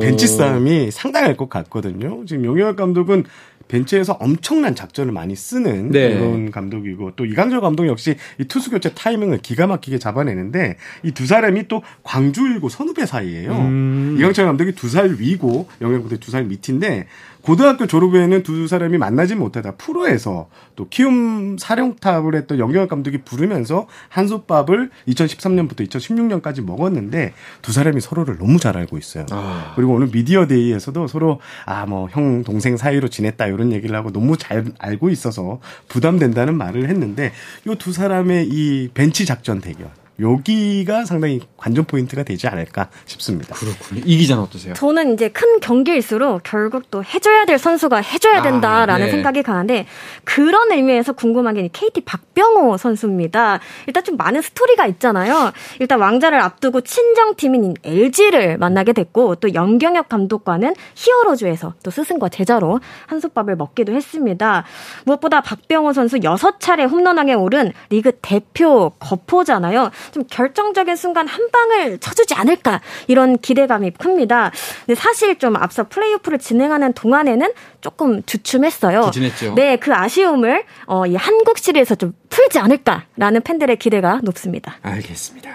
벤치 0.00 0.28
싸움이 0.28 0.90
상당할 0.92 1.36
것 1.36 1.48
같거든요. 1.48 2.24
지금 2.24 2.44
용혁 2.44 2.76
감독은 2.76 3.24
벤치에서 3.66 4.12
엄청난 4.20 4.74
작전을 4.76 5.12
많이 5.12 5.34
쓰는 5.34 5.90
네. 5.90 6.14
그런 6.14 6.50
감독이고 6.50 7.12
또 7.16 7.24
이강철 7.24 7.62
감독 7.62 7.88
역시 7.88 8.14
이 8.38 8.44
투수 8.44 8.70
교체 8.70 8.92
타이밍을 8.94 9.38
기가 9.38 9.66
막히게 9.66 9.98
잡아내는데 9.98 10.76
이 11.02 11.10
두 11.12 11.26
사람이 11.26 11.66
또 11.66 11.82
광주일고 12.04 12.68
선후배 12.68 13.06
사이예요. 13.06 13.52
음. 13.52 14.16
이강철 14.18 14.44
감독이 14.46 14.72
두 14.72 14.88
살 14.88 15.16
위고 15.18 15.66
영영 15.80 16.02
감독이 16.02 16.20
두 16.20 16.30
살 16.30 16.44
밑인데 16.44 17.06
고등학교 17.44 17.86
졸업 17.86 18.12
후에는 18.12 18.42
두 18.42 18.66
사람이 18.66 18.96
만나지 18.96 19.34
못하다 19.34 19.72
프로에서 19.76 20.48
또 20.76 20.88
키움 20.88 21.58
사령탑을 21.58 22.34
했던 22.34 22.58
염경엽 22.58 22.88
감독이 22.88 23.18
부르면서 23.18 23.86
한솥밥을 24.08 24.90
2013년부터 25.08 25.86
2016년까지 25.88 26.64
먹었는데 26.64 27.34
두 27.60 27.72
사람이 27.72 28.00
서로를 28.00 28.38
너무 28.38 28.58
잘 28.58 28.78
알고 28.78 28.96
있어요. 28.96 29.26
아. 29.30 29.72
그리고 29.76 29.92
오늘 29.92 30.08
media 30.10 30.46
day에서도 30.46 31.06
서로 31.06 31.40
아 31.66 31.84
뭐 31.86 32.08
형 32.10 32.44
동생 32.44 32.76
사이로 32.78 33.08
지냈다 33.08 33.46
이런 33.46 33.72
얘기를 33.72 33.94
하고 33.94 34.10
너무 34.10 34.36
잘 34.38 34.64
알고 34.78 35.10
있어서 35.10 35.60
부담된다는 35.88 36.56
말을 36.56 36.88
했는데 36.88 37.32
이두 37.66 37.92
사람의 37.92 38.48
이 38.48 38.88
벤치 38.94 39.26
작전 39.26 39.60
대결 39.60 39.90
여기가 40.20 41.04
상당히 41.04 41.40
관전 41.56 41.84
포인트가 41.86 42.22
되지 42.22 42.46
않을까 42.46 42.88
싶습니다. 43.06 43.54
그렇군요. 43.54 44.02
이 44.04 44.16
기자는 44.18 44.42
어떠세요? 44.44 44.74
저는 44.74 45.14
이제 45.14 45.28
큰 45.28 45.60
경기일수록 45.60 46.42
결국 46.44 46.90
또 46.90 47.02
해줘야 47.02 47.44
될 47.44 47.58
선수가 47.58 47.96
해줘야 47.96 48.38
아, 48.38 48.42
된다라는 48.42 48.94
아, 48.94 49.06
네. 49.06 49.10
생각이 49.10 49.42
강한데 49.42 49.86
그런 50.24 50.70
의미에서 50.70 51.12
궁금한 51.12 51.54
게 51.54 51.68
KT 51.72 52.02
박병호 52.02 52.76
선수입니다. 52.76 53.60
일단 53.86 54.04
좀 54.04 54.16
많은 54.16 54.40
스토리가 54.42 54.86
있잖아요. 54.86 55.52
일단 55.80 55.98
왕자를 55.98 56.40
앞두고 56.40 56.82
친정팀인 56.82 57.74
LG를 57.82 58.58
만나게 58.58 58.92
됐고 58.92 59.36
또 59.36 59.52
연경엽 59.52 60.08
감독과는 60.08 60.74
히어로즈에서 60.94 61.74
또 61.82 61.90
스승과 61.90 62.28
제자로 62.28 62.80
한솥밥을 63.06 63.56
먹기도 63.56 63.92
했습니다. 63.92 64.64
무엇보다 65.04 65.40
박병호 65.40 65.92
선수 65.92 66.18
6차례 66.18 66.88
홈런왕에 66.88 67.34
오른 67.34 67.72
리그 67.90 68.12
대표 68.22 68.90
거포잖아요. 68.98 69.90
좀 70.12 70.24
결정적인 70.28 70.96
순간 70.96 71.26
한 71.26 71.50
방을 71.50 71.98
쳐주지 71.98 72.34
않을까 72.34 72.80
이런 73.06 73.38
기대감이 73.38 73.92
큽니다. 73.92 74.52
근데 74.86 75.00
사실 75.00 75.38
좀 75.38 75.56
앞서 75.56 75.88
플레이오프를 75.88 76.38
진행하는 76.38 76.92
동안에는 76.92 77.52
조금 77.80 78.22
주춤했어요. 78.24 79.02
부진했죠. 79.02 79.54
네, 79.54 79.76
그 79.76 79.92
아쉬움을 79.94 80.64
어, 80.86 81.06
이 81.06 81.14
한국 81.16 81.58
시리에서 81.58 81.94
좀 81.94 82.14
풀지 82.30 82.58
않을까라는 82.58 83.42
팬들의 83.42 83.76
기대가 83.76 84.20
높습니다. 84.22 84.76
알겠습니다. 84.82 85.50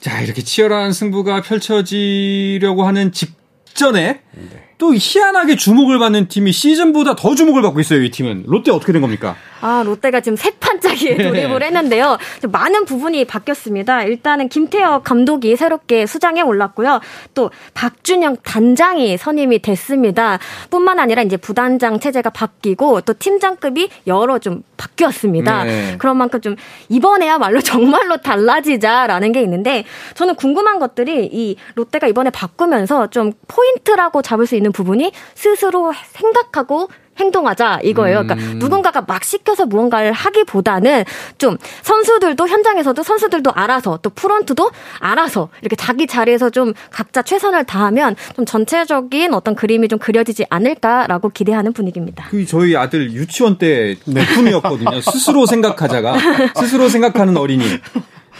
자, 0.00 0.20
이렇게 0.20 0.42
치열한 0.42 0.92
승부가 0.92 1.42
펼쳐지려고 1.42 2.84
하는 2.84 3.12
직전에 3.12 4.20
네. 4.32 4.70
또 4.78 4.94
희한하게 4.94 5.56
주목을 5.56 5.98
받는 5.98 6.28
팀이 6.28 6.52
시즌보다 6.52 7.14
더 7.14 7.34
주목을 7.34 7.60
받고 7.60 7.80
있어요, 7.80 8.02
이 8.02 8.10
팀은. 8.10 8.44
롯데 8.46 8.70
어떻게 8.70 8.92
된 8.92 9.02
겁니까? 9.02 9.36
아, 9.60 9.82
롯데가 9.84 10.20
지금 10.20 10.36
세 10.36 10.50
판짜기에 10.50 11.16
네. 11.16 11.28
돌입을 11.28 11.62
했는데요. 11.62 12.18
많은 12.50 12.84
부분이 12.84 13.24
바뀌었습니다. 13.26 14.04
일단은 14.04 14.48
김태혁 14.48 15.04
감독이 15.04 15.56
새롭게 15.56 16.06
수장에 16.06 16.40
올랐고요. 16.40 17.00
또 17.34 17.50
박준영 17.74 18.38
단장이 18.42 19.16
선임이 19.18 19.60
됐습니다. 19.60 20.38
뿐만 20.70 20.98
아니라 20.98 21.22
이제 21.22 21.36
부단장 21.36 22.00
체제가 22.00 22.30
바뀌고 22.30 23.02
또 23.02 23.12
팀장급이 23.12 23.90
여러 24.06 24.38
좀 24.38 24.62
바뀌었습니다. 24.76 25.64
네. 25.64 25.96
그런 25.98 26.16
만큼 26.16 26.40
좀 26.40 26.56
이번에야말로 26.88 27.60
정말로 27.60 28.16
달라지자라는 28.16 29.32
게 29.32 29.42
있는데 29.42 29.84
저는 30.14 30.36
궁금한 30.36 30.78
것들이 30.78 31.28
이 31.30 31.56
롯데가 31.74 32.06
이번에 32.06 32.30
바꾸면서 32.30 33.08
좀 33.08 33.32
포인트라고 33.46 34.22
잡을 34.22 34.46
수 34.46 34.56
있는 34.56 34.70
있는 34.70 34.72
부분이 34.72 35.12
스스로 35.34 35.92
생각하고 36.12 36.88
행동하자 37.20 37.80
이거예요. 37.84 38.22
그러니까 38.24 38.34
음. 38.34 38.58
누군가가 38.58 39.02
막 39.02 39.22
시켜서 39.22 39.66
무언가를 39.66 40.12
하기보다는 40.12 41.04
좀 41.38 41.56
선수들도 41.82 42.48
현장에서도 42.48 43.02
선수들도 43.02 43.52
알아서 43.52 43.98
또 44.02 44.10
프런트도 44.10 44.70
알아서 44.98 45.50
이렇게 45.60 45.76
자기 45.76 46.06
자리에서 46.06 46.50
좀 46.50 46.72
각자 46.90 47.22
최선을 47.22 47.64
다하면 47.64 48.16
좀 48.34 48.44
전체적인 48.44 49.34
어떤 49.34 49.54
그림이 49.54 49.88
좀 49.88 49.98
그려지지 49.98 50.46
않을까라고 50.50 51.28
기대하는 51.28 51.72
분위기입니다. 51.72 52.26
그 52.30 52.44
저희 52.46 52.76
아들 52.76 53.12
유치원 53.12 53.58
때 53.58 53.96
내품이었거든요. 54.06 55.00
스스로 55.02 55.46
생각하자가 55.46 56.16
스스로 56.56 56.88
생각하는 56.88 57.36
어린이. 57.36 57.64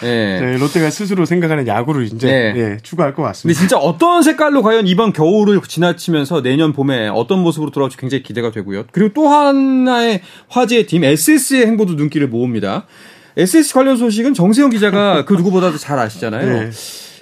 네. 0.01 0.41
네. 0.41 0.57
롯데가 0.59 0.91
스스로 0.91 1.25
생각하는 1.25 1.67
야구를 1.67 2.05
이제 2.05 2.27
네. 2.27 2.53
네, 2.53 2.77
추구할 2.83 3.15
것 3.15 3.23
같습니다. 3.23 3.59
근데 3.59 3.69
진짜 3.69 3.79
어떤 3.79 4.23
색깔로 4.23 4.63
과연 4.63 4.87
이번 4.87 5.13
겨울을 5.13 5.61
지나치면서 5.67 6.43
내년 6.43 6.73
봄에 6.73 7.09
어떤 7.09 7.41
모습으로 7.41 7.71
돌아올지 7.71 7.97
굉장히 7.97 8.23
기대가 8.23 8.51
되고요. 8.51 8.85
그리고 8.93 9.13
또 9.15 9.29
하나의 9.29 10.23
화제의 10.49 10.87
팀 10.87 11.05
SS의 11.05 11.67
행보도 11.67 11.95
눈길을 11.95 12.29
모읍니다. 12.29 12.87
SS 13.37 13.75
관련 13.75 13.97
소식은 13.97 14.35
정세영 14.35 14.71
기자가 14.71 15.25
그 15.27 15.35
누구보다도 15.35 15.79
잘 15.79 15.99
아시잖아요. 15.99 16.61
네. 16.61 16.71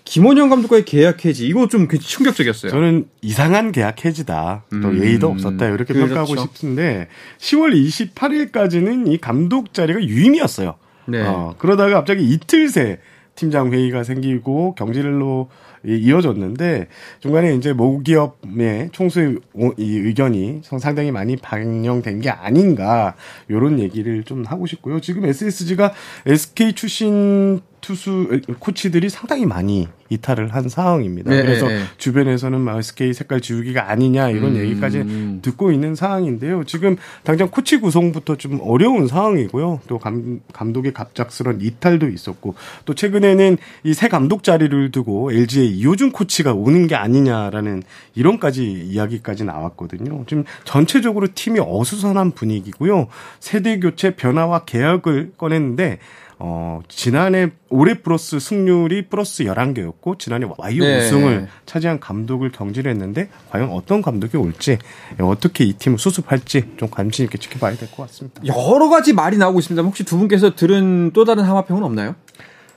김원영 0.08 0.48
감독과의 0.48 0.86
계약 0.86 1.26
해지 1.26 1.46
이거 1.46 1.68
좀 1.68 1.86
충격적이었어요. 1.86 2.70
저는 2.72 3.08
이상한 3.20 3.72
계약 3.72 4.06
해지다. 4.06 4.64
또 4.70 4.76
음, 4.76 5.04
예의도 5.04 5.28
없었다. 5.28 5.66
이렇게 5.66 5.92
그렇죠. 5.92 6.14
평가하고 6.14 6.36
싶은데 6.36 7.08
10월 7.38 7.74
28일까지는 8.14 9.12
이 9.12 9.18
감독 9.18 9.74
자리가 9.74 10.02
유임이었어요. 10.02 10.76
네. 11.08 11.22
어, 11.22 11.54
그러다가 11.58 11.94
갑자기 11.94 12.24
이틀 12.28 12.68
새 12.68 12.98
팀장 13.34 13.72
회의가 13.72 14.02
생기고 14.02 14.74
경질로 14.74 15.48
이어졌는데 15.84 16.88
중간에 17.20 17.54
이제 17.54 17.72
모기업의 17.72 18.90
총수의 18.92 19.38
이 19.76 19.96
의견이 19.98 20.60
상당히 20.64 21.12
많이 21.12 21.36
반영된 21.36 22.20
게 22.20 22.30
아닌가 22.30 23.14
요런 23.48 23.78
얘기를 23.78 24.24
좀 24.24 24.44
하고 24.44 24.66
싶고요. 24.66 25.00
지금 25.00 25.24
SSG가 25.24 25.92
SK 26.26 26.72
출신 26.72 27.60
투수 27.80 28.40
코치들이 28.58 29.10
상당히 29.10 29.44
많이 29.44 29.88
이탈을 30.10 30.54
한 30.54 30.70
상황입니다. 30.70 31.30
네, 31.30 31.42
그래서 31.42 31.68
네, 31.68 31.80
네. 31.80 31.84
주변에서는 31.98 32.58
막 32.60 32.78
SK 32.78 33.12
색깔 33.12 33.42
지우기가 33.42 33.90
아니냐 33.90 34.30
이런 34.30 34.56
음. 34.56 34.60
얘기까지 34.62 35.40
듣고 35.42 35.70
있는 35.70 35.94
상황인데요. 35.94 36.64
지금 36.64 36.96
당장 37.24 37.48
코치 37.50 37.76
구성부터 37.78 38.36
좀 38.36 38.58
어려운 38.62 39.06
상황이고요. 39.06 39.80
또 39.86 39.98
감, 39.98 40.40
감독의 40.54 40.94
갑작스런 40.94 41.60
이탈도 41.60 42.08
있었고 42.08 42.54
또 42.86 42.94
최근에는 42.94 43.58
이 43.84 43.98
새 43.98 44.06
감독 44.06 44.44
자리를 44.44 44.92
두고 44.92 45.32
LG의 45.32 45.70
이호준 45.70 46.12
코치가 46.12 46.52
오는 46.54 46.86
게 46.86 46.94
아니냐라는 46.94 47.82
이런까지 48.14 48.64
이야기까지 48.70 49.42
나왔거든요. 49.42 50.24
지금 50.28 50.44
전체적으로 50.62 51.26
팀이 51.34 51.58
어수선한 51.60 52.30
분위기고요. 52.30 53.08
세대 53.40 53.80
교체 53.80 54.14
변화와 54.14 54.60
계약을 54.66 55.32
꺼냈는데 55.36 55.98
어, 56.40 56.80
지난해 56.88 57.50
올해 57.68 57.94
플러스 58.00 58.38
승률이 58.38 59.08
플러스 59.08 59.42
11개였고 59.44 60.18
지난해 60.18 60.46
와이오 60.56 60.84
네. 60.84 60.98
우승을 60.98 61.48
차지한 61.66 61.98
감독을 61.98 62.52
경질을 62.52 62.90
했는데 62.92 63.28
과연 63.50 63.70
어떤 63.70 64.02
감독이 64.02 64.36
올지 64.36 64.78
어떻게 65.20 65.64
이 65.64 65.72
팀을 65.72 65.98
수습할지 65.98 66.70
좀 66.76 66.88
관심 66.90 67.24
있게 67.24 67.38
지켜봐야 67.38 67.74
될 67.76 67.88
것 67.90 68.06
같습니다. 68.06 68.40
여러 68.46 68.88
가지 68.88 69.12
말이 69.12 69.36
나오고 69.36 69.58
있습니다. 69.58 69.82
혹시 69.82 70.04
두 70.04 70.16
분께서 70.18 70.54
들은 70.54 71.10
또 71.12 71.24
다른 71.24 71.42
하마평은 71.44 71.82
없나요? 71.82 72.14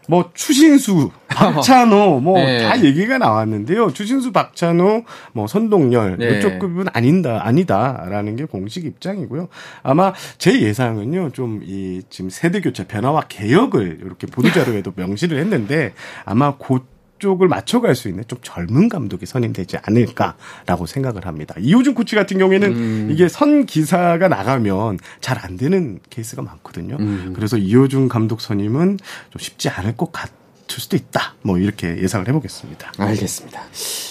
뭐 0.07 0.31
추신수, 0.33 1.11
박찬호 1.29 2.19
뭐다 2.19 2.75
네. 2.75 2.83
얘기가 2.83 3.17
나왔는데요. 3.17 3.93
추신수, 3.93 4.31
박찬호, 4.31 5.03
뭐 5.33 5.47
선동열 5.47 6.17
네. 6.17 6.37
이쪽 6.37 6.59
급은 6.59 6.87
아닌다 6.91 7.41
아니다라는 7.45 8.35
게 8.35 8.45
공식 8.45 8.85
입장이고요. 8.85 9.47
아마 9.83 10.13
제 10.37 10.61
예상은요. 10.61 11.31
좀 11.31 11.61
이 11.71 12.01
지금 12.09 12.29
세대 12.29 12.61
교체 12.61 12.85
변화와 12.87 13.21
개혁을 13.27 13.99
이렇게 14.03 14.27
보도 14.27 14.51
자료에도 14.51 14.91
명시를 14.95 15.39
했는데 15.39 15.93
아마 16.25 16.55
곧 16.57 16.85
쪽을 17.21 17.47
맞춰갈 17.47 17.95
수 17.95 18.09
있는 18.09 18.23
좀 18.27 18.39
젊은 18.41 18.89
감독이 18.89 19.25
선임되지 19.25 19.77
않을까라고 19.83 20.87
생각을 20.87 21.25
합니다. 21.27 21.55
이호준 21.59 21.93
코치 21.93 22.15
같은 22.15 22.37
경우에는 22.39 22.71
음. 22.73 23.09
이게 23.11 23.29
선 23.29 23.65
기사가 23.65 24.27
나가면 24.27 24.97
잘 25.21 25.41
안 25.41 25.57
되는 25.57 25.97
케이스가 26.11 26.41
많거든요. 26.43 26.97
음. 26.99 27.33
그래서 27.35 27.57
이호준 27.57 28.09
감독 28.09 28.41
선임은 28.41 28.97
좀 29.31 29.39
쉽지 29.39 29.69
않을 29.69 29.97
것 29.97 30.11
같. 30.11 30.29
칠 30.71 30.79
수도 30.79 30.95
있다. 30.95 31.33
뭐 31.41 31.57
이렇게 31.57 31.97
예상을 32.01 32.25
해보겠습니다. 32.27 32.93
알겠습니다. 32.97 33.61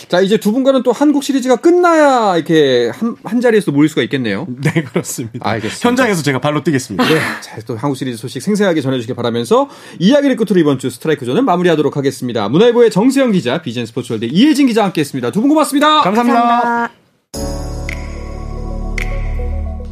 자 0.09 0.20
이제 0.20 0.37
두 0.37 0.53
분과는 0.53 0.83
또 0.83 0.92
한국 0.92 1.25
시리즈가 1.25 1.57
끝나야 1.57 2.37
이렇게 2.37 2.90
한, 2.94 3.16
한 3.25 3.40
자리에서 3.40 3.70
모일 3.73 3.88
수가 3.88 4.03
있겠네요. 4.03 4.46
네 4.61 4.83
그렇습니다. 4.85 5.38
알겠습니다. 5.49 5.88
현장에서 5.88 6.23
제가 6.23 6.40
발로 6.40 6.62
뛰겠습니다. 6.62 7.03
네. 7.05 7.20
자또 7.40 7.77
한국 7.77 7.96
시리즈 7.96 8.18
소식 8.18 8.42
생생하게 8.42 8.83
전해주시기 8.83 9.14
바라면서 9.14 9.70
이야기를 9.99 10.37
끝으로 10.37 10.61
이번 10.61 10.79
주 10.79 10.90
스트라이크 10.90 11.25
존은 11.25 11.44
마무리하도록 11.46 11.96
하겠습니다. 11.96 12.49
문화일보의 12.51 12.90
정세영 12.90 13.33
기자, 13.33 13.62
비즈앤스포츠월드 13.62 14.26
이혜진 14.27 14.66
기자 14.66 14.85
함께했습니다. 14.85 15.31
두 15.33 15.40
분 15.40 15.49
고맙습니다. 15.49 16.03
감사합니다. 16.03 16.40
감사합니다. 16.42 16.94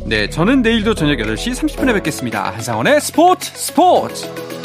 네, 0.07 0.29
저는 0.31 0.63
내일도 0.63 0.95
저녁 0.95 1.17
8시 1.19 1.55
30분에 1.55 1.95
뵙겠습니다. 1.95 2.51
한상원의 2.53 3.01
스포츠 3.01 3.51
스포츠! 3.55 4.58